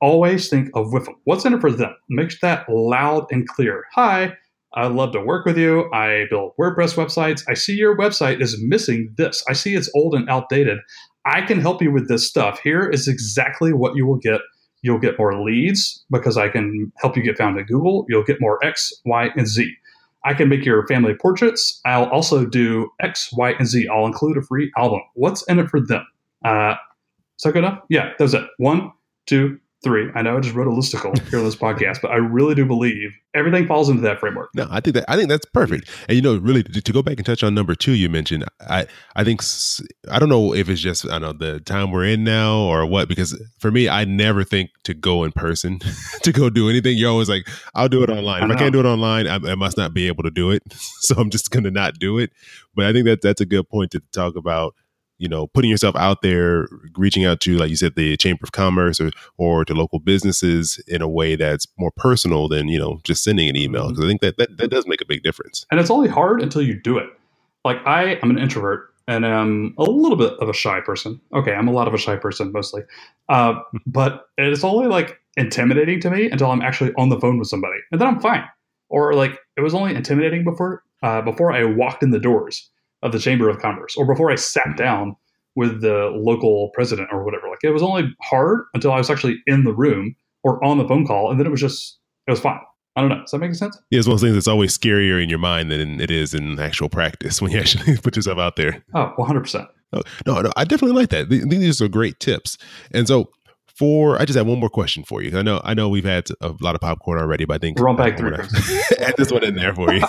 Always 0.00 0.48
think 0.48 0.70
of 0.74 0.90
them. 0.90 1.06
What's 1.24 1.44
in 1.44 1.54
it 1.54 1.60
for 1.60 1.70
them? 1.70 1.94
Make 2.08 2.38
that 2.40 2.68
loud 2.68 3.26
and 3.30 3.48
clear. 3.48 3.84
Hi, 3.94 4.36
I'd 4.74 4.92
love 4.92 5.12
to 5.12 5.20
work 5.20 5.46
with 5.46 5.56
you. 5.56 5.90
I 5.92 6.26
build 6.28 6.52
WordPress 6.60 6.96
websites. 6.96 7.42
I 7.48 7.54
see 7.54 7.74
your 7.74 7.96
website 7.96 8.42
is 8.42 8.60
missing 8.60 9.14
this. 9.16 9.44
I 9.48 9.52
see 9.52 9.74
it's 9.74 9.90
old 9.94 10.14
and 10.14 10.28
outdated. 10.28 10.78
I 11.24 11.42
can 11.42 11.60
help 11.60 11.80
you 11.80 11.92
with 11.92 12.08
this 12.08 12.26
stuff. 12.28 12.58
Here 12.60 12.88
is 12.88 13.08
exactly 13.08 13.72
what 13.72 13.96
you 13.96 14.04
will 14.06 14.18
get. 14.18 14.40
You'll 14.82 14.98
get 14.98 15.18
more 15.18 15.42
leads 15.42 16.04
because 16.10 16.36
I 16.36 16.48
can 16.48 16.92
help 16.98 17.16
you 17.16 17.22
get 17.22 17.38
found 17.38 17.58
at 17.58 17.66
Google. 17.66 18.04
You'll 18.08 18.24
get 18.24 18.40
more 18.40 18.62
X, 18.62 18.92
Y, 19.06 19.30
and 19.34 19.46
Z. 19.46 19.74
I 20.24 20.34
can 20.34 20.48
make 20.48 20.64
your 20.64 20.86
family 20.86 21.14
portraits. 21.14 21.80
I'll 21.84 22.08
also 22.10 22.46
do 22.46 22.90
X, 23.00 23.30
Y, 23.32 23.54
and 23.58 23.66
Z. 23.66 23.88
I'll 23.92 24.06
include 24.06 24.38
a 24.38 24.42
free 24.42 24.72
album. 24.76 25.00
What's 25.14 25.42
in 25.44 25.58
it 25.58 25.68
for 25.68 25.80
them? 25.80 26.06
Uh, 26.44 26.74
is 27.38 27.42
that 27.44 27.52
good 27.52 27.64
enough? 27.64 27.80
Yeah, 27.88 28.12
that's 28.18 28.34
it. 28.34 28.44
One, 28.58 28.92
two, 29.26 29.58
three. 29.84 30.10
I 30.14 30.22
know 30.22 30.36
I 30.36 30.40
just 30.40 30.54
wrote 30.54 30.66
a 30.66 30.70
listicle 30.70 31.16
here 31.28 31.38
on 31.38 31.44
this 31.44 31.54
podcast, 31.54 32.00
but 32.02 32.10
I 32.10 32.16
really 32.16 32.54
do 32.54 32.64
believe 32.64 33.16
everything 33.34 33.66
falls 33.66 33.88
into 33.88 34.02
that 34.02 34.18
framework. 34.18 34.50
No, 34.54 34.66
I 34.70 34.80
think 34.80 34.94
that 34.94 35.04
I 35.08 35.16
think 35.16 35.28
that's 35.28 35.46
perfect. 35.46 35.88
And 36.08 36.16
you 36.16 36.22
know, 36.22 36.36
really 36.36 36.62
to, 36.62 36.80
to 36.80 36.92
go 36.92 37.02
back 37.02 37.18
and 37.18 37.26
touch 37.26 37.42
on 37.42 37.54
number 37.54 37.74
two 37.74 37.92
you 37.92 38.08
mentioned, 38.08 38.44
I 38.68 38.86
I 39.14 39.22
think 39.22 39.42
I 40.10 40.18
don't 40.18 40.28
know 40.28 40.54
if 40.54 40.68
it's 40.68 40.80
just 40.80 41.08
I 41.10 41.18
know 41.18 41.32
the 41.32 41.60
time 41.60 41.92
we're 41.92 42.06
in 42.06 42.24
now 42.24 42.58
or 42.58 42.86
what 42.86 43.08
because 43.08 43.40
for 43.58 43.70
me, 43.70 43.88
I 43.88 44.04
never 44.04 44.42
think 44.42 44.70
to 44.84 44.94
go 44.94 45.24
in 45.24 45.32
person 45.32 45.78
to 46.22 46.32
go 46.32 46.50
do 46.50 46.68
anything. 46.68 46.96
You're 46.96 47.10
always 47.10 47.28
like, 47.28 47.46
I'll 47.74 47.88
do 47.88 48.02
it 48.02 48.08
mm-hmm. 48.08 48.18
online. 48.18 48.42
I 48.42 48.46
if 48.46 48.52
I 48.52 48.58
can't 48.58 48.72
do 48.72 48.80
it 48.80 48.86
online, 48.86 49.26
I, 49.26 49.36
I 49.36 49.54
must 49.54 49.76
not 49.76 49.94
be 49.94 50.06
able 50.06 50.22
to 50.24 50.30
do 50.30 50.50
it. 50.50 50.62
so 51.00 51.14
I'm 51.16 51.30
just 51.30 51.50
going 51.50 51.64
to 51.64 51.70
not 51.70 51.98
do 51.98 52.18
it. 52.18 52.30
But 52.74 52.86
I 52.86 52.92
think 52.92 53.04
that 53.06 53.22
that's 53.22 53.40
a 53.40 53.46
good 53.46 53.68
point 53.68 53.92
to 53.92 54.00
talk 54.12 54.36
about 54.36 54.74
you 55.18 55.28
know 55.28 55.46
putting 55.48 55.70
yourself 55.70 55.94
out 55.96 56.22
there 56.22 56.68
reaching 56.96 57.24
out 57.24 57.40
to 57.40 57.56
like 57.56 57.70
you 57.70 57.76
said 57.76 57.94
the 57.96 58.16
chamber 58.16 58.40
of 58.42 58.52
commerce 58.52 59.00
or 59.00 59.10
or 59.36 59.64
to 59.64 59.74
local 59.74 59.98
businesses 59.98 60.82
in 60.86 61.02
a 61.02 61.08
way 61.08 61.36
that's 61.36 61.66
more 61.78 61.90
personal 61.96 62.48
than 62.48 62.68
you 62.68 62.78
know 62.78 63.00
just 63.04 63.22
sending 63.22 63.48
an 63.48 63.56
email 63.56 63.88
because 63.88 63.98
mm-hmm. 63.98 64.06
i 64.06 64.08
think 64.08 64.20
that, 64.20 64.36
that 64.36 64.56
that 64.56 64.70
does 64.70 64.86
make 64.86 65.00
a 65.00 65.06
big 65.06 65.22
difference. 65.22 65.66
And 65.70 65.80
it's 65.80 65.90
only 65.90 66.08
hard 66.08 66.42
until 66.42 66.62
you 66.62 66.80
do 66.80 66.98
it. 66.98 67.08
Like 67.64 67.78
i 67.86 68.16
am 68.22 68.30
an 68.30 68.38
introvert 68.38 68.90
and 69.06 69.26
i'm 69.26 69.74
a 69.78 69.84
little 69.84 70.16
bit 70.16 70.32
of 70.34 70.48
a 70.48 70.54
shy 70.54 70.80
person. 70.80 71.20
Okay 71.32 71.52
i'm 71.52 71.68
a 71.68 71.72
lot 71.72 71.88
of 71.88 71.94
a 71.94 71.98
shy 71.98 72.16
person 72.16 72.52
mostly. 72.52 72.82
Uh, 73.28 73.54
but 73.86 74.26
it's 74.36 74.64
only 74.64 74.88
like 74.88 75.20
intimidating 75.36 76.00
to 76.00 76.10
me 76.10 76.30
until 76.30 76.50
i'm 76.50 76.62
actually 76.62 76.92
on 76.94 77.08
the 77.08 77.20
phone 77.20 77.38
with 77.38 77.48
somebody 77.48 77.78
and 77.92 78.00
then 78.00 78.08
i'm 78.08 78.20
fine. 78.20 78.44
Or 78.88 79.14
like 79.14 79.38
it 79.56 79.60
was 79.60 79.74
only 79.74 79.94
intimidating 79.94 80.44
before 80.44 80.82
uh, 81.02 81.22
before 81.22 81.52
i 81.52 81.64
walked 81.64 82.02
in 82.02 82.10
the 82.10 82.20
doors 82.20 82.70
of 83.04 83.12
the 83.12 83.20
Chamber 83.20 83.48
of 83.48 83.60
Commerce 83.60 83.94
or 83.96 84.06
before 84.06 84.32
I 84.32 84.34
sat 84.34 84.64
mm-hmm. 84.64 84.76
down 84.76 85.16
with 85.56 85.82
the 85.82 86.10
local 86.12 86.70
president 86.74 87.08
or 87.12 87.24
whatever. 87.24 87.48
Like 87.48 87.60
it 87.62 87.70
was 87.70 87.82
only 87.82 88.12
hard 88.22 88.64
until 88.74 88.92
I 88.92 88.98
was 88.98 89.08
actually 89.08 89.40
in 89.46 89.62
the 89.62 89.72
room 89.72 90.16
or 90.42 90.62
on 90.64 90.78
the 90.78 90.88
phone 90.88 91.06
call, 91.06 91.30
and 91.30 91.38
then 91.38 91.46
it 91.46 91.50
was 91.50 91.60
just 91.60 91.98
it 92.26 92.30
was 92.30 92.40
fine. 92.40 92.58
I 92.96 93.00
don't 93.00 93.10
know. 93.10 93.20
Does 93.20 93.32
that 93.32 93.38
make 93.38 93.54
sense? 93.54 93.80
Yeah, 93.90 93.98
it's 93.98 94.06
one 94.06 94.14
of 94.14 94.20
those 94.20 94.26
things 94.26 94.34
that's 94.34 94.48
always 94.48 94.76
scarier 94.76 95.22
in 95.22 95.28
your 95.28 95.38
mind 95.38 95.70
than 95.70 96.00
it 96.00 96.10
is 96.10 96.32
in 96.32 96.58
actual 96.60 96.88
practice 96.88 97.42
when 97.42 97.52
you 97.52 97.58
actually 97.58 97.96
put 98.02 98.16
yourself 98.16 98.38
out 98.38 98.56
there. 98.56 98.84
Oh, 98.94 99.12
100%. 99.18 99.66
No, 99.92 100.02
no, 100.26 100.40
no 100.42 100.52
I 100.56 100.64
definitely 100.64 100.96
like 100.96 101.10
that. 101.10 101.28
These 101.28 101.82
are 101.82 101.88
great 101.88 102.18
tips. 102.20 102.56
And 102.92 103.06
so 103.06 103.30
for 103.66 104.20
I 104.20 104.24
just 104.24 104.36
have 104.36 104.46
one 104.46 104.60
more 104.60 104.68
question 104.68 105.02
for 105.04 105.22
you. 105.22 105.36
I 105.36 105.42
know 105.42 105.60
I 105.64 105.74
know 105.74 105.88
we've 105.88 106.04
had 106.04 106.28
a 106.40 106.54
lot 106.60 106.76
of 106.76 106.80
popcorn 106.80 107.18
already, 107.18 107.44
but 107.44 107.54
I 107.54 107.58
think 107.58 107.78
we're 107.78 107.88
on 107.88 107.96
back 107.96 108.16
three. 108.16 108.32
add 109.00 109.14
this 109.16 109.32
one 109.32 109.42
in 109.42 109.56
there 109.56 109.74
for 109.74 109.92
you. 109.92 110.04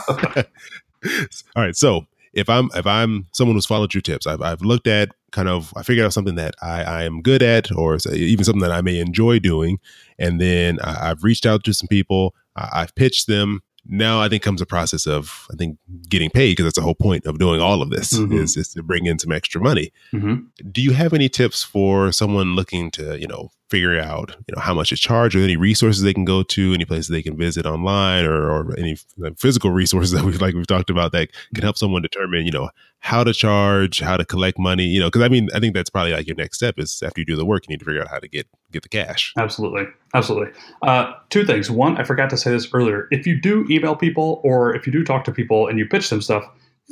All 1.55 1.63
right. 1.63 1.75
So 1.75 2.05
if 2.35 2.49
I'm 2.49 2.69
if 2.75 2.85
I'm 2.85 3.27
someone 3.33 3.55
who's 3.55 3.65
followed 3.65 3.93
your 3.93 4.01
tips, 4.01 4.27
I've 4.27 4.41
I've 4.41 4.61
looked 4.61 4.87
at 4.87 5.09
kind 5.31 5.49
of 5.49 5.73
I 5.75 5.83
figured 5.83 6.05
out 6.05 6.13
something 6.13 6.35
that 6.35 6.53
I, 6.61 6.83
I 6.83 7.03
am 7.03 7.21
good 7.21 7.41
at, 7.41 7.71
or 7.75 7.97
even 8.13 8.43
something 8.43 8.61
that 8.61 8.71
I 8.71 8.81
may 8.81 8.99
enjoy 8.99 9.39
doing, 9.39 9.79
and 10.19 10.39
then 10.39 10.79
I, 10.81 11.07
have 11.07 11.23
reached 11.23 11.45
out 11.45 11.63
to 11.63 11.73
some 11.73 11.87
people, 11.87 12.35
I, 12.55 12.69
I've 12.73 12.95
pitched 12.95 13.27
them, 13.27 13.61
now 13.87 14.21
I 14.21 14.29
think 14.29 14.43
comes 14.43 14.61
a 14.61 14.65
process 14.65 15.05
of 15.05 15.47
I 15.51 15.55
think 15.55 15.77
getting 16.09 16.29
paid 16.29 16.51
because 16.51 16.65
that's 16.65 16.77
the 16.77 16.81
whole 16.81 16.95
point 16.95 17.25
of 17.25 17.37
doing 17.39 17.61
all 17.61 17.81
of 17.81 17.89
this 17.89 18.13
mm-hmm. 18.13 18.33
is, 18.33 18.57
is 18.57 18.69
to 18.69 18.83
bring 18.83 19.05
in 19.05 19.19
some 19.19 19.31
extra 19.31 19.61
money. 19.61 19.91
Mm-hmm. 20.13 20.69
Do 20.71 20.81
you 20.81 20.93
have 20.93 21.13
any 21.13 21.29
tips 21.29 21.63
for 21.63 22.11
someone 22.11 22.55
looking 22.55 22.91
to 22.91 23.19
you 23.19 23.27
know 23.27 23.51
figure 23.75 23.99
out 23.99 24.35
you 24.47 24.55
know 24.55 24.61
how 24.61 24.73
much 24.73 24.89
to 24.89 24.95
charge 24.95 25.35
or 25.35 25.39
any 25.39 25.57
resources 25.57 26.01
they 26.01 26.13
can 26.13 26.23
go 26.23 26.43
to, 26.43 26.73
any 26.73 26.85
places 26.85 27.09
they 27.09 27.21
can 27.21 27.35
visit 27.35 27.65
online 27.65 28.23
or, 28.23 28.49
or 28.49 28.77
any 28.77 28.95
physical 29.37 29.69
resources 29.69 30.11
that 30.13 30.23
we've 30.23 30.41
like 30.41 30.55
we've 30.55 30.67
talked 30.67 30.89
about 30.89 31.11
that 31.11 31.29
can 31.53 31.63
help 31.63 31.77
someone 31.77 32.01
determine 32.01 32.45
you 32.45 32.51
know 32.51 32.69
how 32.99 33.23
to 33.23 33.33
charge, 33.33 33.99
how 33.99 34.17
to 34.17 34.25
collect 34.25 34.57
money, 34.57 34.85
you 34.85 34.99
know, 34.99 35.07
because 35.07 35.21
I 35.21 35.27
mean, 35.27 35.49
I 35.53 35.59
think 35.59 35.75
that's 35.75 35.89
probably 35.91 36.13
like 36.13 36.25
your 36.25 36.37
next 36.37 36.57
step 36.57 36.79
is 36.79 37.03
after 37.03 37.21
you 37.21 37.25
do 37.25 37.35
the 37.35 37.45
work, 37.45 37.67
you 37.67 37.73
need 37.73 37.79
to 37.79 37.85
figure 37.85 38.01
out 38.01 38.07
how 38.07 38.19
to 38.19 38.27
get 38.27 38.47
get 38.71 38.83
the 38.83 38.89
cash. 38.89 39.33
Absolutely, 39.37 39.83
absolutely. 40.13 40.53
Uh, 40.81 41.13
two 41.29 41.45
things. 41.45 41.69
One, 41.69 41.97
I 41.97 42.03
forgot 42.03 42.29
to 42.29 42.37
say 42.37 42.51
this 42.51 42.67
earlier. 42.73 43.07
If 43.11 43.27
you 43.27 43.39
do 43.39 43.65
email 43.69 43.95
people 43.95 44.41
or 44.43 44.73
if 44.75 44.87
you 44.87 44.93
do 44.93 45.03
talk 45.03 45.25
to 45.25 45.31
people 45.31 45.67
and 45.67 45.77
you 45.77 45.85
pitch 45.85 46.09
them 46.09 46.21
stuff, 46.21 46.43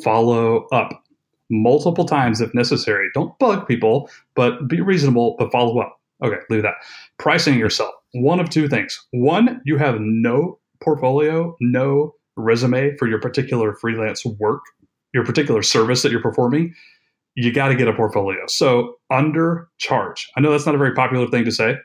follow 0.04 0.68
up 0.68 1.02
multiple 1.50 2.06
times 2.06 2.42
if 2.42 2.54
necessary. 2.54 3.10
Don't 3.14 3.38
bug 3.40 3.68
people, 3.68 4.10
but 4.36 4.68
be 4.68 4.82
reasonable, 4.82 5.36
but 5.40 5.52
follow 5.52 5.80
up. 5.80 6.00
Okay, 6.24 6.38
leave 6.50 6.64
that. 6.64 6.76
Pricing 7.18 7.60
yourself. 7.60 7.94
One 8.14 8.40
of 8.40 8.50
two 8.50 8.68
things. 8.68 9.00
One, 9.12 9.62
you 9.66 9.78
have 9.78 9.98
no 10.00 10.60
portfolio, 10.82 11.56
no 11.60 12.16
resume 12.36 12.96
for 12.98 13.08
your 13.08 13.20
particular 13.20 13.76
freelance 13.76 14.26
work 14.26 14.62
your 15.14 15.24
particular 15.24 15.62
service 15.62 16.02
that 16.02 16.12
you're 16.12 16.22
performing, 16.22 16.74
you 17.36 17.52
got 17.52 17.70
to 17.70 17.76
get 17.76 17.88
a 17.88 17.94
portfolio. 17.94 18.40
So 18.48 18.96
under 19.10 19.70
charge. 19.78 20.30
I 20.36 20.42
know 20.42 20.52
that's 20.52 20.66
not 20.66 20.76
a 20.76 20.80
very 20.80 20.94
popular 20.94 21.28
thing 21.28 21.46
to 21.46 21.52
say. 21.52 21.78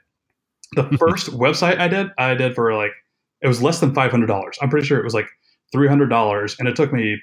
The 0.73 0.85
first 0.99 1.31
website 1.31 1.79
I 1.79 1.89
did, 1.89 2.09
I 2.19 2.35
did 2.35 2.55
for 2.55 2.75
like 2.75 2.93
it 3.41 3.49
was 3.49 3.63
less 3.63 3.81
than 3.81 3.95
five 3.95 4.11
hundred 4.11 4.27
dollars. 4.27 4.59
I'm 4.61 4.71
pretty 4.71 4.87
sure 4.87 4.99
it 4.99 5.05
was 5.05 5.15
like 5.15 5.29
three 5.73 5.89
hundred 5.89 6.09
dollars, 6.09 6.57
and 6.59 6.69
it 6.69 6.77
took 6.77 6.93
me 6.93 7.19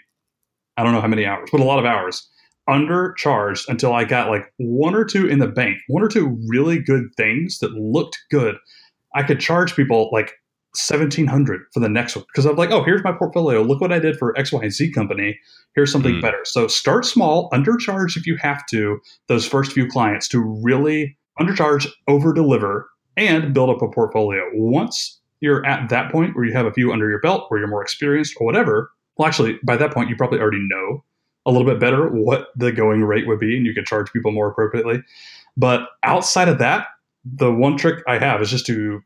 I 0.78 0.84
don't 0.84 0.94
know 0.94 1.02
how 1.02 1.08
many 1.08 1.26
hours, 1.26 1.50
but 1.52 1.62
a 1.62 1.66
lot 1.66 1.80
of 1.80 1.86
hours 1.86 2.28
undercharged 2.70 3.68
until 3.68 3.94
I 3.94 4.04
got 4.04 4.30
like 4.30 4.52
one 4.58 4.96
or 4.96 5.06
two 5.06 5.28
in 5.28 5.40
the 5.40 5.48
bank, 5.48 5.78
one 5.88 6.04
or 6.04 6.08
two 6.08 6.38
really 6.48 6.80
good 6.80 7.10
things 7.16 7.60
that 7.60 7.72
looked 7.72 8.18
good. 8.32 8.56
I 9.14 9.24
could 9.24 9.40
charge 9.40 9.76
people 9.76 10.10
like 10.12 10.34
1700 10.76 11.62
for 11.74 11.80
the 11.80 11.88
next 11.90 12.16
one 12.16 12.26
because 12.28 12.46
I'm 12.46 12.56
like, 12.56 12.72
oh, 12.72 12.84
here's 12.84 13.04
my 13.04 13.14
portfolio. 13.14 13.62
Look 13.62 13.80
what 13.82 13.94
I 13.94 14.00
did 14.00 14.18
for 14.18 14.38
X, 14.38 14.52
Y, 14.52 14.62
and 14.62 14.74
Z 14.74 14.92
company. 14.92 15.40
Here's 15.76 15.92
something 15.92 16.16
mm. 16.16 16.22
better. 16.22 16.40
So 16.44 16.68
start 16.68 17.06
small, 17.06 17.50
undercharge 17.52 18.18
if 18.18 18.28
you 18.28 18.38
have 18.38 18.66
to, 18.68 19.00
those 19.28 19.48
first 19.48 19.72
few 19.72 19.88
clients 19.88 20.28
to 20.30 20.40
really 20.64 21.18
undercharge, 21.40 21.88
over 22.08 22.34
deliver, 22.34 22.90
and 23.16 23.54
build 23.54 23.70
up 23.70 23.82
a 23.82 23.90
portfolio. 23.90 24.44
Once 24.54 25.22
you're 25.40 25.66
at 25.66 25.90
that 25.90 26.12
point 26.12 26.36
where 26.36 26.46
you 26.46 26.54
have 26.54 26.66
a 26.66 26.74
few 26.74 26.92
under 26.92 27.10
your 27.10 27.22
belt, 27.22 27.46
where 27.48 27.60
you're 27.60 27.70
more 27.70 27.82
experienced 27.82 28.36
or 28.40 28.46
whatever, 28.46 28.92
well, 29.18 29.28
actually, 29.28 29.60
by 29.64 29.78
that 29.78 29.94
point, 29.94 30.10
you 30.10 30.16
probably 30.18 30.40
already 30.40 30.66
know 30.68 31.04
a 31.46 31.52
little 31.52 31.68
bit 31.68 31.80
better 31.80 32.10
what 32.10 32.48
the 32.56 32.72
going 32.72 33.04
rate 33.04 33.28
would 33.28 33.40
be 33.40 33.56
and 33.56 33.66
you 33.66 33.74
could 33.74 33.86
charge 33.86 34.12
people 34.12 34.32
more 34.32 34.50
appropriately. 34.50 35.04
But 35.58 35.90
outside 36.04 36.50
of 36.50 36.58
that, 36.60 36.88
the 37.24 37.52
one 37.52 37.78
trick 37.78 38.04
I 38.08 38.18
have 38.18 38.42
is 38.42 38.50
just 38.50 38.66
to 38.68 39.02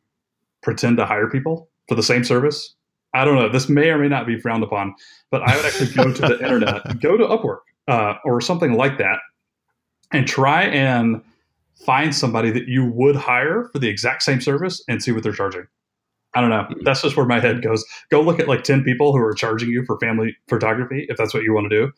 pretend 0.61 0.97
to 0.97 1.05
hire 1.05 1.29
people 1.29 1.69
for 1.87 1.95
the 1.95 2.03
same 2.03 2.23
service. 2.23 2.75
I 3.13 3.25
don't 3.25 3.35
know. 3.35 3.49
This 3.49 3.69
may 3.69 3.89
or 3.89 3.97
may 3.97 4.07
not 4.07 4.27
be 4.27 4.39
frowned 4.39 4.63
upon, 4.63 4.93
but 5.31 5.41
I 5.41 5.55
would 5.55 5.65
actually 5.65 5.93
go 5.93 6.13
to 6.13 6.21
the 6.21 6.39
internet, 6.43 6.99
go 7.01 7.17
to 7.17 7.25
Upwork 7.25 7.59
uh, 7.87 8.15
or 8.23 8.39
something 8.41 8.73
like 8.73 8.97
that, 8.99 9.19
and 10.11 10.27
try 10.27 10.63
and 10.63 11.21
find 11.85 12.13
somebody 12.13 12.51
that 12.51 12.67
you 12.67 12.85
would 12.85 13.15
hire 13.15 13.69
for 13.71 13.79
the 13.79 13.87
exact 13.87 14.21
same 14.21 14.41
service 14.41 14.83
and 14.87 15.01
see 15.01 15.11
what 15.11 15.23
they're 15.23 15.31
charging. 15.31 15.65
I 16.35 16.41
don't 16.41 16.49
know. 16.49 16.63
Hmm. 16.63 16.83
That's 16.83 17.01
just 17.01 17.17
where 17.17 17.25
my 17.25 17.39
head 17.39 17.61
goes. 17.63 17.83
Go 18.11 18.21
look 18.21 18.39
at 18.39 18.47
like 18.47 18.63
10 18.63 18.83
people 18.83 19.11
who 19.11 19.19
are 19.23 19.33
charging 19.33 19.69
you 19.69 19.83
for 19.85 19.97
family 19.99 20.35
photography, 20.47 21.05
if 21.09 21.17
that's 21.17 21.33
what 21.33 21.43
you 21.43 21.53
want 21.53 21.69
to 21.69 21.75
do. 21.87 21.91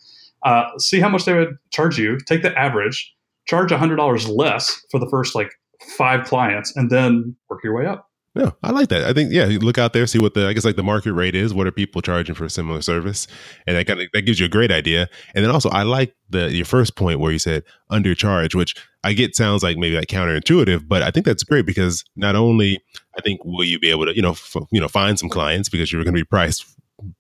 Uh, 0.44 0.66
see 0.78 1.00
how 1.00 1.10
much 1.10 1.26
they 1.26 1.34
would 1.34 1.56
charge 1.72 1.98
you, 1.98 2.18
take 2.26 2.42
the 2.42 2.58
average, 2.58 3.14
charge 3.48 3.70
$100 3.70 4.36
less 4.36 4.82
for 4.90 5.00
the 5.00 5.10
first 5.10 5.36
like 5.36 5.52
five 5.98 6.26
clients, 6.26 6.76
and 6.76 6.90
then 6.90 7.36
work 7.50 7.64
your 7.64 7.76
way 7.76 7.86
up. 7.86 8.08
Yeah, 8.34 8.52
I 8.64 8.72
like 8.72 8.88
that. 8.90 9.04
I 9.04 9.12
think 9.12 9.34
yeah, 9.34 9.48
you 9.48 9.60
look 9.60 9.78
out 9.78 9.92
there, 9.92 10.08
see 10.08 10.20
what 10.20 10.36
the 10.36 10.48
I 10.48 10.54
guess 10.54 10.64
like 10.64 10.78
the 10.78 10.84
market 10.84 11.12
rate 11.12 11.36
is. 11.36 11.54
What 11.54 11.68
are 11.68 11.72
people 11.72 12.02
charging 12.02 12.34
for 12.34 12.46
a 12.46 12.50
similar 12.50 12.82
service? 12.82 13.28
And 13.68 13.76
that 13.76 13.88
kind 13.88 14.00
of 14.00 14.08
that 14.14 14.22
gives 14.22 14.40
you 14.40 14.46
a 14.46 14.50
great 14.50 14.72
idea. 14.72 15.10
And 15.36 15.44
then 15.44 15.52
also, 15.52 15.70
I 15.70 15.84
like 15.84 16.16
the 16.30 16.50
your 16.50 16.64
first 16.64 16.96
point 16.96 17.20
where 17.20 17.34
you 17.34 17.40
said 17.40 17.64
undercharge, 17.92 18.56
which 18.56 18.74
I 19.04 19.12
get 19.12 19.36
sounds 19.36 19.64
like 19.64 19.78
maybe 19.78 19.98
like 19.98 20.08
counterintuitive, 20.08 20.88
but 20.88 21.02
I 21.02 21.12
think 21.12 21.26
that's 21.26 21.44
great 21.44 21.66
because 21.66 22.06
not 22.16 22.38
only 22.38 22.80
I 23.18 23.22
think 23.22 23.44
will 23.44 23.66
you 23.66 23.80
be 23.80 23.90
able 23.90 24.06
to 24.06 24.16
you 24.16 24.22
know 24.22 24.32
f- 24.32 24.56
you 24.72 24.80
know 24.80 24.88
find 24.88 25.20
some 25.20 25.28
clients 25.28 25.68
because 25.68 25.92
you're 25.92 26.04
going 26.06 26.16
to 26.16 26.22
be 26.22 26.24
priced 26.24 26.66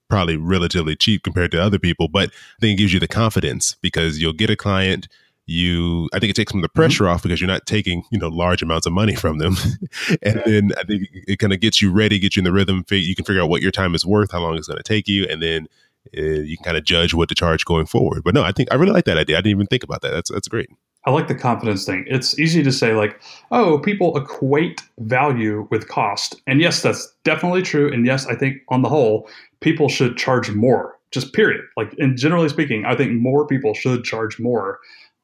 probably 0.10 0.38
relatively 0.38 0.96
cheap 0.96 1.24
compared 1.24 1.52
to 1.52 1.62
other 1.62 1.80
people, 1.80 2.08
but 2.08 2.30
I 2.30 2.60
think 2.60 2.78
it 2.78 2.82
gives 2.82 2.94
you 2.94 3.00
the 3.00 3.08
confidence 3.08 3.76
because 3.82 4.22
you'll 4.22 4.34
get 4.34 4.50
a 4.50 4.56
client 4.56 5.08
you 5.48 6.08
i 6.14 6.20
think 6.20 6.30
it 6.30 6.36
takes 6.36 6.52
some 6.52 6.60
of 6.60 6.62
the 6.62 6.70
mm-hmm. 6.70 6.80
pressure 6.80 7.04
mm-hmm. 7.04 7.14
off 7.14 7.24
because 7.24 7.42
you're 7.42 7.48
not 7.48 7.66
taking 7.66 8.04
you 8.12 8.20
know 8.20 8.28
large 8.28 8.62
amounts 8.62 8.86
of 8.86 8.94
money 8.94 9.16
from 9.16 9.38
them. 9.38 9.56
And 10.22 10.42
then 10.46 10.72
i 10.78 10.84
think 10.84 11.08
it 11.12 11.40
kind 11.40 11.54
of 11.54 11.60
gets 11.60 11.82
you 11.82 11.92
ready 11.92 12.20
get 12.20 12.36
you 12.36 12.42
in 12.42 12.44
the 12.44 12.52
rhythm 12.52 12.84
you 12.90 13.16
can 13.16 13.26
figure 13.26 13.42
out 13.42 13.50
what 13.50 13.62
your 13.62 13.72
time 13.72 13.96
is 13.96 14.06
worth 14.06 14.32
how 14.32 14.40
long 14.40 14.58
it's 14.58 14.68
going 14.68 14.78
to 14.78 14.84
take 14.84 15.08
you 15.08 15.26
and 15.26 15.42
then 15.42 15.68
uh, 16.18 16.22
you 16.22 16.58
can 16.58 16.64
kind 16.64 16.78
of 16.78 16.84
judge 16.84 17.14
what 17.14 17.30
to 17.30 17.36
charge 17.36 17.64
going 17.64 17.86
forward. 17.86 18.24
But 18.24 18.34
no 18.34 18.44
i 18.44 18.52
think 18.52 18.70
i 18.72 18.76
really 18.76 18.92
like 18.92 19.06
that 19.06 19.18
idea. 19.18 19.38
I 19.38 19.42
didn't 19.42 19.58
even 19.58 19.68
think 19.68 19.84
about 19.84 20.02
that. 20.02 20.12
That's 20.12 20.32
that's 20.32 20.48
great. 20.48 20.70
I 21.06 21.12
like 21.12 21.28
the 21.28 21.36
confidence 21.36 21.84
thing. 21.84 22.06
It's 22.08 22.40
easy 22.40 22.62
to 22.64 22.72
say 22.72 22.94
like 22.94 23.22
oh 23.52 23.80
people 23.80 24.16
equate 24.18 24.82
value 25.00 25.68
with 25.72 25.88
cost. 25.88 26.42
And 26.48 26.62
yes 26.62 26.82
that's 26.82 27.14
definitely 27.24 27.62
true. 27.62 27.92
And 27.92 28.06
yes 28.06 28.26
i 28.28 28.36
think 28.36 28.58
on 28.70 28.82
the 28.82 28.90
whole 28.90 29.30
people 29.62 29.90
should 29.90 30.18
charge 30.18 30.52
more 30.52 30.96
just 31.12 31.34
period 31.34 31.62
like 31.78 31.94
and 31.98 32.18
generally 32.18 32.50
speaking 32.50 32.84
i 32.86 32.96
think 32.96 33.12
more 33.14 33.48
people 33.48 33.74
should 33.74 34.04
charge 34.04 34.40
more 34.40 34.80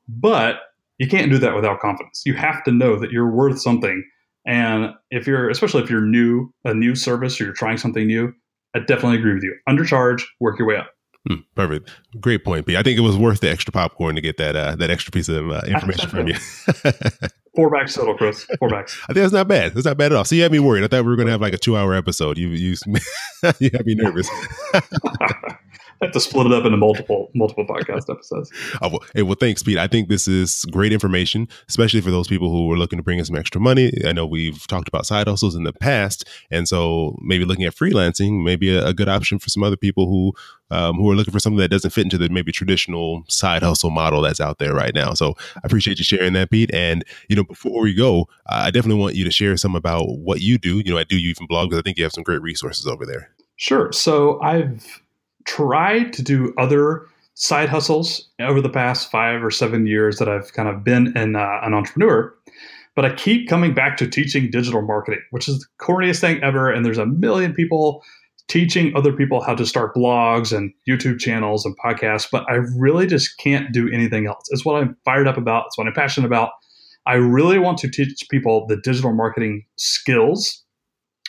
but 0.07 0.61
you 0.97 1.07
can't 1.07 1.29
do 1.29 1.37
that 1.37 1.55
without 1.55 1.79
confidence. 1.79 2.23
You 2.25 2.33
have 2.33 2.63
to 2.63 2.71
know 2.71 2.99
that 2.99 3.11
you're 3.11 3.29
worth 3.29 3.61
something. 3.61 4.03
And 4.45 4.93
if 5.11 5.27
you're, 5.27 5.49
especially 5.49 5.83
if 5.83 5.89
you're 5.89 6.01
new, 6.01 6.53
a 6.65 6.73
new 6.73 6.95
service 6.95 7.39
or 7.39 7.45
you're 7.45 7.53
trying 7.53 7.77
something 7.77 8.07
new, 8.07 8.33
I 8.75 8.79
definitely 8.79 9.17
agree 9.17 9.33
with 9.33 9.43
you. 9.43 9.55
Undercharge, 9.69 10.23
work 10.39 10.57
your 10.57 10.67
way 10.67 10.77
up. 10.77 10.89
Hmm, 11.27 11.41
perfect. 11.55 11.91
Great 12.21 12.45
point, 12.45 12.65
P. 12.65 12.77
I 12.77 12.83
think 12.83 12.97
it 12.97 13.01
was 13.01 13.17
worth 13.17 13.41
the 13.41 13.49
extra 13.49 13.71
popcorn 13.71 14.15
to 14.15 14.21
get 14.21 14.37
that 14.37 14.55
uh, 14.55 14.75
that 14.77 14.89
extra 14.89 15.11
piece 15.11 15.27
of 15.27 15.51
uh, 15.51 15.61
information 15.67 16.09
from 16.09 16.27
you. 16.27 16.35
Four 17.57 17.71
bags 17.71 17.95
total, 17.95 18.15
Chris. 18.15 18.45
Four 18.59 18.69
bags. 18.69 18.95
I 19.09 19.13
think 19.13 19.23
that's 19.23 19.33
not 19.33 19.47
bad. 19.47 19.73
That's 19.73 19.87
not 19.87 19.97
bad 19.97 20.11
at 20.11 20.15
all. 20.15 20.25
So 20.25 20.35
you 20.35 20.43
had 20.43 20.51
me 20.51 20.59
worried. 20.59 20.83
I 20.83 20.87
thought 20.87 21.03
we 21.03 21.09
were 21.09 21.15
going 21.15 21.25
to 21.25 21.31
have 21.31 21.41
like 21.41 21.55
a 21.55 21.57
two-hour 21.57 21.95
episode. 21.95 22.37
You 22.37 22.49
you 22.49 22.75
you 23.59 23.71
had 23.73 23.83
me 23.83 23.95
nervous. 23.95 24.29
have 26.01 26.11
to 26.13 26.19
split 26.19 26.47
it 26.47 26.53
up 26.53 26.65
into 26.65 26.77
multiple 26.77 27.29
multiple 27.33 27.65
podcast 27.65 28.09
episodes. 28.09 28.51
Oh, 28.81 28.89
well, 28.89 29.03
hey, 29.13 29.23
well, 29.23 29.35
thanks, 29.39 29.63
Pete. 29.63 29.77
I 29.77 29.87
think 29.87 30.09
this 30.09 30.27
is 30.27 30.65
great 30.71 30.93
information, 30.93 31.47
especially 31.69 32.01
for 32.01 32.11
those 32.11 32.27
people 32.27 32.49
who 32.49 32.71
are 32.71 32.77
looking 32.77 32.97
to 32.97 33.03
bring 33.03 33.19
in 33.19 33.25
some 33.25 33.35
extra 33.35 33.59
money. 33.61 33.91
I 34.05 34.11
know 34.11 34.25
we've 34.25 34.65
talked 34.67 34.87
about 34.87 35.05
side 35.05 35.27
hustles 35.27 35.55
in 35.55 35.63
the 35.63 35.73
past, 35.73 36.27
and 36.51 36.67
so 36.67 37.17
maybe 37.21 37.45
looking 37.45 37.65
at 37.65 37.75
freelancing 37.75 38.43
may 38.43 38.55
be 38.55 38.75
a, 38.75 38.87
a 38.87 38.93
good 38.93 39.09
option 39.09 39.39
for 39.39 39.49
some 39.49 39.63
other 39.63 39.77
people 39.77 40.07
who 40.07 40.33
um, 40.69 40.97
who 40.97 41.09
are 41.09 41.15
looking 41.15 41.31
for 41.31 41.39
something 41.39 41.59
that 41.59 41.69
doesn't 41.69 41.91
fit 41.91 42.03
into 42.03 42.17
the 42.17 42.29
maybe 42.29 42.51
traditional 42.51 43.23
side 43.29 43.63
hustle 43.63 43.89
model 43.89 44.21
that's 44.21 44.41
out 44.41 44.59
there 44.59 44.73
right 44.73 44.93
now. 44.93 45.13
So 45.13 45.35
I 45.55 45.61
appreciate 45.63 45.97
you 45.97 46.03
sharing 46.03 46.33
that, 46.33 46.51
Pete. 46.51 46.73
And 46.73 47.03
you 47.29 47.35
know, 47.35 47.43
before 47.43 47.81
we 47.81 47.93
go, 47.93 48.27
I 48.47 48.71
definitely 48.71 49.01
want 49.01 49.15
you 49.15 49.23
to 49.23 49.31
share 49.31 49.55
some 49.57 49.75
about 49.75 50.05
what 50.07 50.41
you 50.41 50.57
do. 50.57 50.79
You 50.79 50.91
know, 50.91 50.97
I 50.97 51.03
do 51.03 51.17
you 51.17 51.29
even 51.29 51.47
blog 51.47 51.69
because 51.69 51.79
I 51.79 51.83
think 51.83 51.97
you 51.97 52.03
have 52.03 52.13
some 52.13 52.23
great 52.23 52.41
resources 52.41 52.85
over 52.85 53.05
there. 53.05 53.29
Sure. 53.55 53.91
So 53.91 54.39
I've 54.41 55.01
tried 55.47 56.13
to 56.13 56.21
do 56.21 56.53
other 56.57 57.07
side 57.33 57.69
hustles 57.69 58.29
over 58.39 58.61
the 58.61 58.69
past 58.69 59.09
five 59.09 59.43
or 59.43 59.51
seven 59.51 59.87
years 59.87 60.19
that 60.19 60.27
I've 60.27 60.53
kind 60.53 60.69
of 60.69 60.83
been 60.83 61.15
an, 61.17 61.35
uh, 61.35 61.59
an 61.63 61.73
entrepreneur. 61.73 62.33
But 62.95 63.05
I 63.05 63.13
keep 63.13 63.47
coming 63.47 63.73
back 63.73 63.95
to 63.97 64.07
teaching 64.07 64.49
digital 64.49 64.81
marketing, 64.81 65.21
which 65.29 65.47
is 65.47 65.59
the 65.59 65.65
corniest 65.85 66.19
thing 66.19 66.43
ever. 66.43 66.71
And 66.71 66.83
there's 66.83 66.97
a 66.97 67.05
million 67.05 67.53
people 67.53 68.03
teaching 68.47 68.95
other 68.95 69.13
people 69.13 69.41
how 69.41 69.53
to 69.53 69.65
start 69.65 69.93
blogs 69.93 70.55
and 70.55 70.73
YouTube 70.89 71.19
channels 71.19 71.65
and 71.65 71.77
podcasts, 71.77 72.27
but 72.31 72.43
I 72.49 72.55
really 72.77 73.05
just 73.05 73.37
can't 73.37 73.71
do 73.71 73.89
anything 73.91 74.25
else. 74.25 74.47
It's 74.49 74.65
what 74.65 74.81
I'm 74.81 74.97
fired 75.05 75.27
up 75.27 75.37
about. 75.37 75.65
It's 75.67 75.77
what 75.77 75.85
I'm 75.85 75.93
passionate 75.93 76.27
about. 76.27 76.51
I 77.05 77.15
really 77.15 77.59
want 77.59 77.77
to 77.79 77.89
teach 77.89 78.25
people 78.29 78.65
the 78.67 78.77
digital 78.77 79.13
marketing 79.13 79.65
skills, 79.77 80.63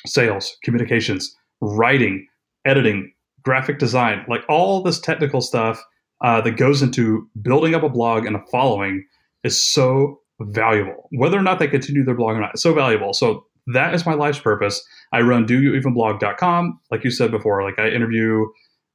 sales, 0.07 0.57
communications, 0.63 1.37
writing, 1.61 2.27
editing, 2.65 3.13
graphic 3.43 3.79
design, 3.79 4.25
like 4.29 4.43
all 4.49 4.83
this 4.83 5.01
technical 5.01 5.41
stuff 5.41 5.83
uh, 6.25 6.41
that 6.41 6.57
goes 6.57 6.83
into 6.83 7.29
building 7.41 7.75
up 7.75 7.83
a 7.83 7.89
blog 7.89 8.27
and 8.27 8.37
a 8.37 8.43
following 8.51 9.05
is 9.45 9.63
so 9.63 10.21
valuable. 10.41 11.09
Whether 11.13 11.39
or 11.39 11.43
not 11.43 11.59
they 11.59 11.69
continue 11.69 12.05
their 12.05 12.15
blog 12.15 12.37
or 12.37 12.41
not, 12.41 12.51
it's 12.55 12.63
so 12.63 12.75
valuable. 12.75 13.13
So 13.13 13.47
that 13.75 13.95
is 13.95 14.07
my 14.07 14.15
life's 14.15 14.39
purpose. 14.39 14.85
I 15.13 15.21
run 15.21 15.47
doyouevenblog.com. 15.47 16.81
Like 16.91 17.05
you 17.05 17.11
said 17.11 17.31
before, 17.31 17.63
like 17.63 17.79
I 17.79 17.89
interview 17.89 18.47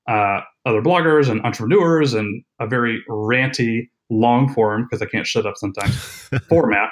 uh, 0.07 0.41
other 0.65 0.81
bloggers 0.81 1.29
and 1.29 1.41
entrepreneurs 1.45 2.13
and 2.13 2.43
a 2.59 2.67
very 2.67 3.01
ranty 3.09 3.89
long 4.09 4.53
form 4.53 4.83
because 4.83 5.01
I 5.01 5.05
can't 5.05 5.25
shut 5.25 5.45
up 5.45 5.55
sometimes 5.57 5.95
format. 6.49 6.89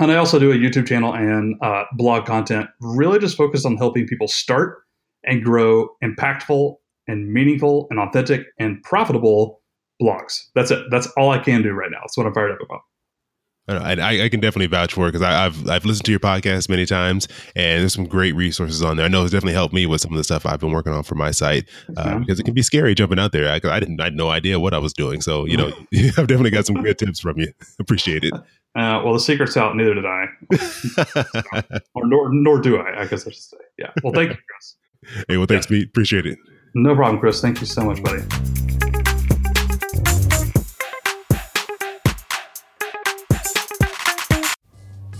And 0.00 0.10
I 0.10 0.16
also 0.16 0.40
do 0.40 0.50
a 0.50 0.56
YouTube 0.56 0.88
channel 0.88 1.14
and 1.14 1.54
uh, 1.62 1.84
blog 1.92 2.26
content, 2.26 2.68
really 2.80 3.20
just 3.20 3.36
focused 3.36 3.64
on 3.64 3.76
helping 3.76 4.06
people 4.06 4.26
start 4.26 4.83
and 5.26 5.44
grow 5.44 5.88
impactful 6.02 6.76
and 7.06 7.32
meaningful 7.32 7.86
and 7.90 7.98
authentic 7.98 8.46
and 8.58 8.82
profitable 8.82 9.60
blogs. 10.00 10.38
That's 10.54 10.70
it. 10.70 10.84
That's 10.90 11.06
all 11.16 11.30
I 11.30 11.38
can 11.38 11.62
do 11.62 11.72
right 11.72 11.90
now. 11.90 11.98
That's 12.02 12.16
what 12.16 12.26
I'm 12.26 12.34
fired 12.34 12.52
up 12.52 12.58
about. 12.62 12.80
I, 13.66 14.24
I, 14.24 14.28
can 14.28 14.40
definitely 14.40 14.66
vouch 14.66 14.92
for 14.92 15.08
it 15.08 15.12
because 15.12 15.22
I've 15.22 15.68
I've 15.70 15.86
listened 15.86 16.04
to 16.04 16.10
your 16.10 16.20
podcast 16.20 16.68
many 16.68 16.84
times, 16.84 17.28
and 17.56 17.80
there's 17.80 17.94
some 17.94 18.04
great 18.04 18.34
resources 18.34 18.82
on 18.82 18.98
there. 18.98 19.06
I 19.06 19.08
know 19.08 19.22
it's 19.22 19.32
definitely 19.32 19.54
helped 19.54 19.72
me 19.72 19.86
with 19.86 20.02
some 20.02 20.12
of 20.12 20.18
the 20.18 20.24
stuff 20.24 20.44
I've 20.44 20.60
been 20.60 20.70
working 20.70 20.92
on 20.92 21.02
for 21.02 21.14
my 21.14 21.30
site 21.30 21.66
uh, 21.96 22.18
because 22.18 22.38
it 22.38 22.42
can 22.42 22.52
be 22.52 22.60
scary 22.60 22.94
jumping 22.94 23.18
out 23.18 23.32
there. 23.32 23.48
I, 23.48 23.54
I, 23.54 23.80
didn't 23.80 24.00
I 24.00 24.04
had 24.04 24.16
no 24.16 24.28
idea 24.28 24.60
what 24.60 24.74
I 24.74 24.78
was 24.78 24.92
doing, 24.92 25.22
so 25.22 25.46
you 25.46 25.56
know 25.56 25.68
I've 25.94 26.26
definitely 26.26 26.50
got 26.50 26.66
some 26.66 26.82
good 26.82 26.98
tips 26.98 27.20
from 27.20 27.38
you. 27.38 27.52
Appreciate 27.78 28.24
it. 28.24 28.34
Uh, 28.76 29.00
well, 29.04 29.12
the 29.12 29.20
secret's 29.20 29.56
out. 29.56 29.76
Neither 29.76 29.94
did 29.94 30.04
I, 30.04 30.26
or 31.94 32.08
nor 32.08 32.28
nor 32.34 32.60
do 32.60 32.76
I. 32.76 33.02
I 33.02 33.06
guess 33.06 33.24
I 33.24 33.30
should 33.30 33.40
say. 33.40 33.56
Yeah. 33.78 33.92
Well, 34.02 34.12
thank 34.12 34.30
you, 34.30 34.36
Chris. 34.50 34.74
Hey, 35.28 35.36
well, 35.36 35.46
thanks, 35.46 35.70
yeah. 35.70 35.78
Pete. 35.78 35.88
Appreciate 35.88 36.26
it. 36.26 36.38
No 36.74 36.94
problem, 36.94 37.20
Chris. 37.20 37.40
Thank 37.40 37.60
you 37.60 37.66
so 37.66 37.82
much, 37.84 38.02
buddy. 38.02 38.22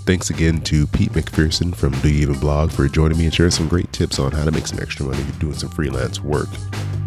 Thanks 0.07 0.29
again 0.29 0.61
to 0.63 0.87
Pete 0.89 1.13
McPherson 1.13 1.75
from 1.75 1.93
Do 2.01 2.11
You 2.11 2.21
Even 2.21 2.39
Blog 2.39 2.71
for 2.71 2.87
joining 2.89 3.17
me 3.17 3.25
and 3.25 3.33
sharing 3.33 3.51
some 3.51 3.69
great 3.69 3.91
tips 3.91 4.19
on 4.19 4.33
how 4.33 4.45
to 4.45 4.51
make 4.51 4.67
some 4.67 4.79
extra 4.79 5.07
money 5.07 5.25
doing 5.39 5.55
some 5.55 5.71
freelance 5.71 6.21
work. 6.21 6.49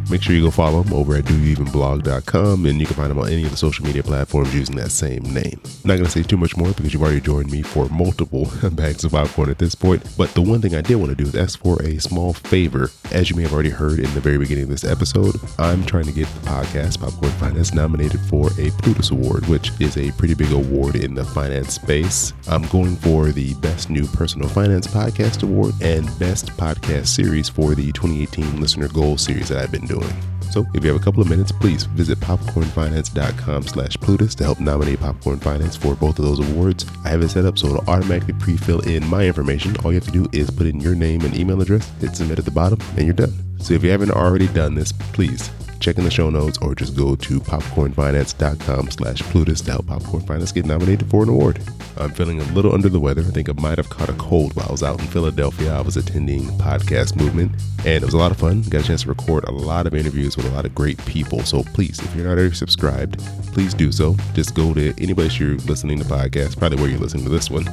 Make 0.09 0.21
sure 0.21 0.33
you 0.33 0.43
go 0.43 0.51
follow 0.51 0.83
him 0.83 0.93
over 0.93 1.17
at 1.17 1.25
doyouevenblog.com 1.25 2.65
and 2.65 2.79
you 2.79 2.85
can 2.85 2.95
find 2.95 3.11
him 3.11 3.19
on 3.19 3.27
any 3.27 3.43
of 3.43 3.51
the 3.51 3.57
social 3.57 3.85
media 3.85 4.01
platforms 4.01 4.55
using 4.55 4.77
that 4.77 4.91
same 4.91 5.21
name. 5.33 5.59
I'm 5.65 5.81
not 5.83 5.95
going 5.95 6.05
to 6.05 6.09
say 6.11 6.23
too 6.23 6.37
much 6.37 6.55
more 6.55 6.69
because 6.69 6.93
you've 6.93 7.01
already 7.03 7.19
joined 7.19 7.51
me 7.51 7.61
for 7.61 7.89
multiple 7.89 8.49
bags 8.71 9.03
of 9.03 9.11
popcorn 9.11 9.49
at 9.49 9.57
this 9.57 9.75
point, 9.75 10.01
but 10.17 10.29
the 10.33 10.41
one 10.41 10.61
thing 10.61 10.75
I 10.75 10.81
did 10.81 10.95
want 10.95 11.09
to 11.09 11.15
do 11.15 11.27
is 11.27 11.35
ask 11.35 11.59
for 11.59 11.81
a 11.83 11.99
small 11.99 12.31
favor. 12.31 12.89
As 13.11 13.29
you 13.29 13.35
may 13.35 13.41
have 13.41 13.51
already 13.53 13.69
heard 13.69 13.99
in 13.99 14.13
the 14.13 14.21
very 14.21 14.37
beginning 14.37 14.63
of 14.63 14.69
this 14.69 14.85
episode, 14.85 15.35
I'm 15.59 15.85
trying 15.85 16.05
to 16.05 16.13
get 16.13 16.27
the 16.27 16.49
podcast 16.49 17.01
Popcorn 17.01 17.31
Finance 17.33 17.73
nominated 17.73 18.21
for 18.21 18.47
a 18.59 18.71
Plutus 18.81 19.11
Award, 19.11 19.45
which 19.47 19.71
is 19.81 19.97
a 19.97 20.11
pretty 20.13 20.35
big 20.35 20.53
award 20.53 20.95
in 20.95 21.15
the 21.15 21.25
finance 21.25 21.73
space. 21.73 22.33
I'm 22.47 22.65
going 22.67 22.95
for 22.95 23.31
the 23.31 23.55
Best 23.55 23.89
New 23.89 24.07
Personal 24.07 24.47
Finance 24.47 24.87
Podcast 24.87 25.43
Award 25.43 25.73
and 25.81 26.07
Best 26.17 26.47
Podcast 26.51 27.07
Series 27.07 27.49
for 27.49 27.75
the 27.75 27.91
2018 27.91 28.61
Listener 28.61 28.87
Goal 28.87 29.17
Series 29.17 29.49
that 29.49 29.57
I've 29.57 29.71
been 29.71 29.85
doing 29.85 29.96
doing. 29.99 30.13
So 30.51 30.65
if 30.73 30.83
you 30.83 30.91
have 30.91 30.99
a 30.99 31.03
couple 31.03 31.21
of 31.21 31.29
minutes, 31.29 31.51
please 31.51 31.83
visit 31.83 32.19
popcornfinance.com 32.19 33.63
slash 33.63 33.97
Plutus 33.97 34.33
to 34.35 34.43
help 34.43 34.59
nominate 34.59 34.99
Popcorn 34.99 35.39
Finance 35.39 35.75
for 35.75 35.95
both 35.95 36.19
of 36.19 36.25
those 36.25 36.39
awards. 36.39 36.85
I 37.03 37.09
have 37.09 37.21
it 37.21 37.29
set 37.29 37.45
up 37.45 37.57
so 37.57 37.67
it'll 37.67 37.89
automatically 37.89 38.33
pre-fill 38.39 38.79
in 38.81 39.05
my 39.07 39.25
information. 39.27 39.75
All 39.83 39.91
you 39.91 39.99
have 39.99 40.05
to 40.05 40.11
do 40.11 40.27
is 40.31 40.49
put 40.49 40.67
in 40.67 40.79
your 40.79 40.95
name 40.95 41.21
and 41.21 41.37
email 41.37 41.61
address, 41.61 41.91
hit 41.99 42.15
submit 42.15 42.39
at 42.39 42.45
the 42.45 42.51
bottom, 42.51 42.79
and 42.95 43.05
you're 43.05 43.13
done. 43.13 43.33
So 43.59 43.73
if 43.73 43.83
you 43.83 43.89
haven't 43.89 44.11
already 44.11 44.47
done 44.47 44.75
this, 44.75 44.91
please 44.91 45.51
check 45.79 45.97
in 45.97 46.03
the 46.03 46.11
show 46.11 46.29
notes 46.29 46.57
or 46.59 46.75
just 46.75 46.95
go 46.95 47.15
to 47.15 47.39
popcornfinance.com 47.39 48.91
slash 48.91 49.21
Plutus 49.23 49.61
to 49.61 49.71
help 49.71 49.87
Popcorn 49.87 50.23
Finance 50.23 50.51
get 50.51 50.65
nominated 50.65 51.09
for 51.09 51.23
an 51.23 51.29
award. 51.29 51.61
I'm 51.97 52.11
feeling 52.11 52.39
a 52.39 52.43
little 52.53 52.73
under 52.73 52.89
the 52.89 52.99
weather. 52.99 53.21
I 53.21 53.31
think 53.31 53.49
I 53.49 53.53
might 53.53 53.77
have 53.77 53.89
caught 53.89 54.09
a 54.09 54.13
cold 54.13 54.55
while 54.55 54.67
I 54.69 54.71
was 54.71 54.83
out 54.83 54.99
in 54.99 55.07
Philadelphia. 55.07 55.73
I 55.73 55.81
was 55.81 55.97
attending 55.97 56.43
Podcast 56.59 57.15
Movement, 57.15 57.51
and 57.79 58.03
it 58.03 58.05
was 58.05 58.13
a 58.13 58.17
lot 58.17 58.31
of 58.31 58.37
fun. 58.37 58.61
Got 58.63 58.81
a 58.81 58.83
chance 58.83 59.03
to 59.03 59.09
record 59.09 59.45
a 59.45 59.51
lot 59.51 59.87
of 59.87 59.95
interviews 59.95 60.37
with 60.37 60.45
a 60.45 60.51
lot 60.51 60.65
of 60.65 60.75
great 60.75 61.03
people. 61.05 61.43
So 61.43 61.63
please, 61.63 61.99
if 61.99 62.15
you're 62.15 62.25
not 62.25 62.37
already 62.37 62.53
subscribed, 62.53 63.19
please 63.53 63.73
do 63.73 63.91
so. 63.91 64.15
Just 64.33 64.53
go 64.53 64.73
to 64.73 64.93
any 65.01 65.13
place 65.13 65.39
you're 65.39 65.57
listening 65.57 65.97
to 65.99 66.05
podcasts, 66.05 66.57
probably 66.57 66.77
where 66.79 66.89
you're 66.89 66.99
listening 66.99 67.23
to 67.23 67.29
this 67.29 67.49
one, 67.49 67.65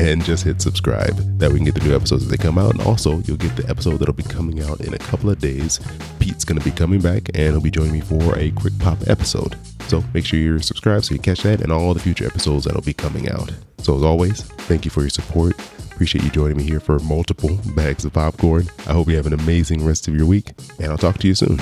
and 0.00 0.24
just 0.24 0.44
hit 0.44 0.62
subscribe. 0.62 1.14
That 1.38 1.50
we 1.50 1.58
can 1.58 1.66
get 1.66 1.74
the 1.74 1.86
new 1.86 1.94
episodes 1.94 2.24
as 2.24 2.30
they 2.30 2.38
come 2.38 2.58
out. 2.58 2.72
And 2.72 2.82
also, 2.82 3.18
you'll 3.20 3.36
get 3.36 3.54
the 3.56 3.68
episode 3.68 3.98
that'll 3.98 4.14
be 4.14 4.22
coming 4.22 4.62
out 4.62 4.80
in 4.80 4.94
a 4.94 4.98
couple 4.98 5.28
of 5.28 5.38
days. 5.38 5.78
Pete's 6.18 6.44
going 6.44 6.58
to 6.58 6.64
be 6.64 6.70
coming 6.70 7.00
back, 7.00 7.28
and 7.34 7.52
he'll 7.52 7.60
be 7.60 7.70
joining 7.70 7.92
me 7.92 8.00
for 8.00 8.36
a 8.38 8.50
quick 8.52 8.76
pop 8.78 8.98
episode. 9.06 9.56
So 9.88 10.02
make 10.14 10.24
sure 10.24 10.38
you're 10.38 10.60
subscribed 10.60 11.04
so 11.04 11.14
you 11.14 11.20
catch 11.20 11.42
that 11.42 11.60
and 11.60 11.70
all 11.70 11.92
the 11.92 12.00
future 12.00 12.24
episodes 12.24 12.64
that'll 12.64 12.80
be 12.82 12.94
coming 12.94 13.28
out. 13.28 13.52
So 13.78 13.96
as 13.96 14.02
always, 14.02 14.42
thank 14.42 14.84
you 14.84 14.90
for 14.90 15.00
your 15.00 15.10
support. 15.10 15.58
Appreciate 15.92 16.24
you 16.24 16.30
joining 16.30 16.56
me 16.56 16.62
here 16.62 16.80
for 16.80 16.98
multiple 17.00 17.58
bags 17.76 18.04
of 18.04 18.12
popcorn. 18.12 18.68
I 18.86 18.92
hope 18.92 19.08
you 19.08 19.16
have 19.16 19.26
an 19.26 19.34
amazing 19.34 19.84
rest 19.84 20.08
of 20.08 20.14
your 20.14 20.26
week, 20.26 20.52
and 20.78 20.90
I'll 20.90 20.98
talk 20.98 21.18
to 21.18 21.28
you 21.28 21.34
soon. 21.34 21.58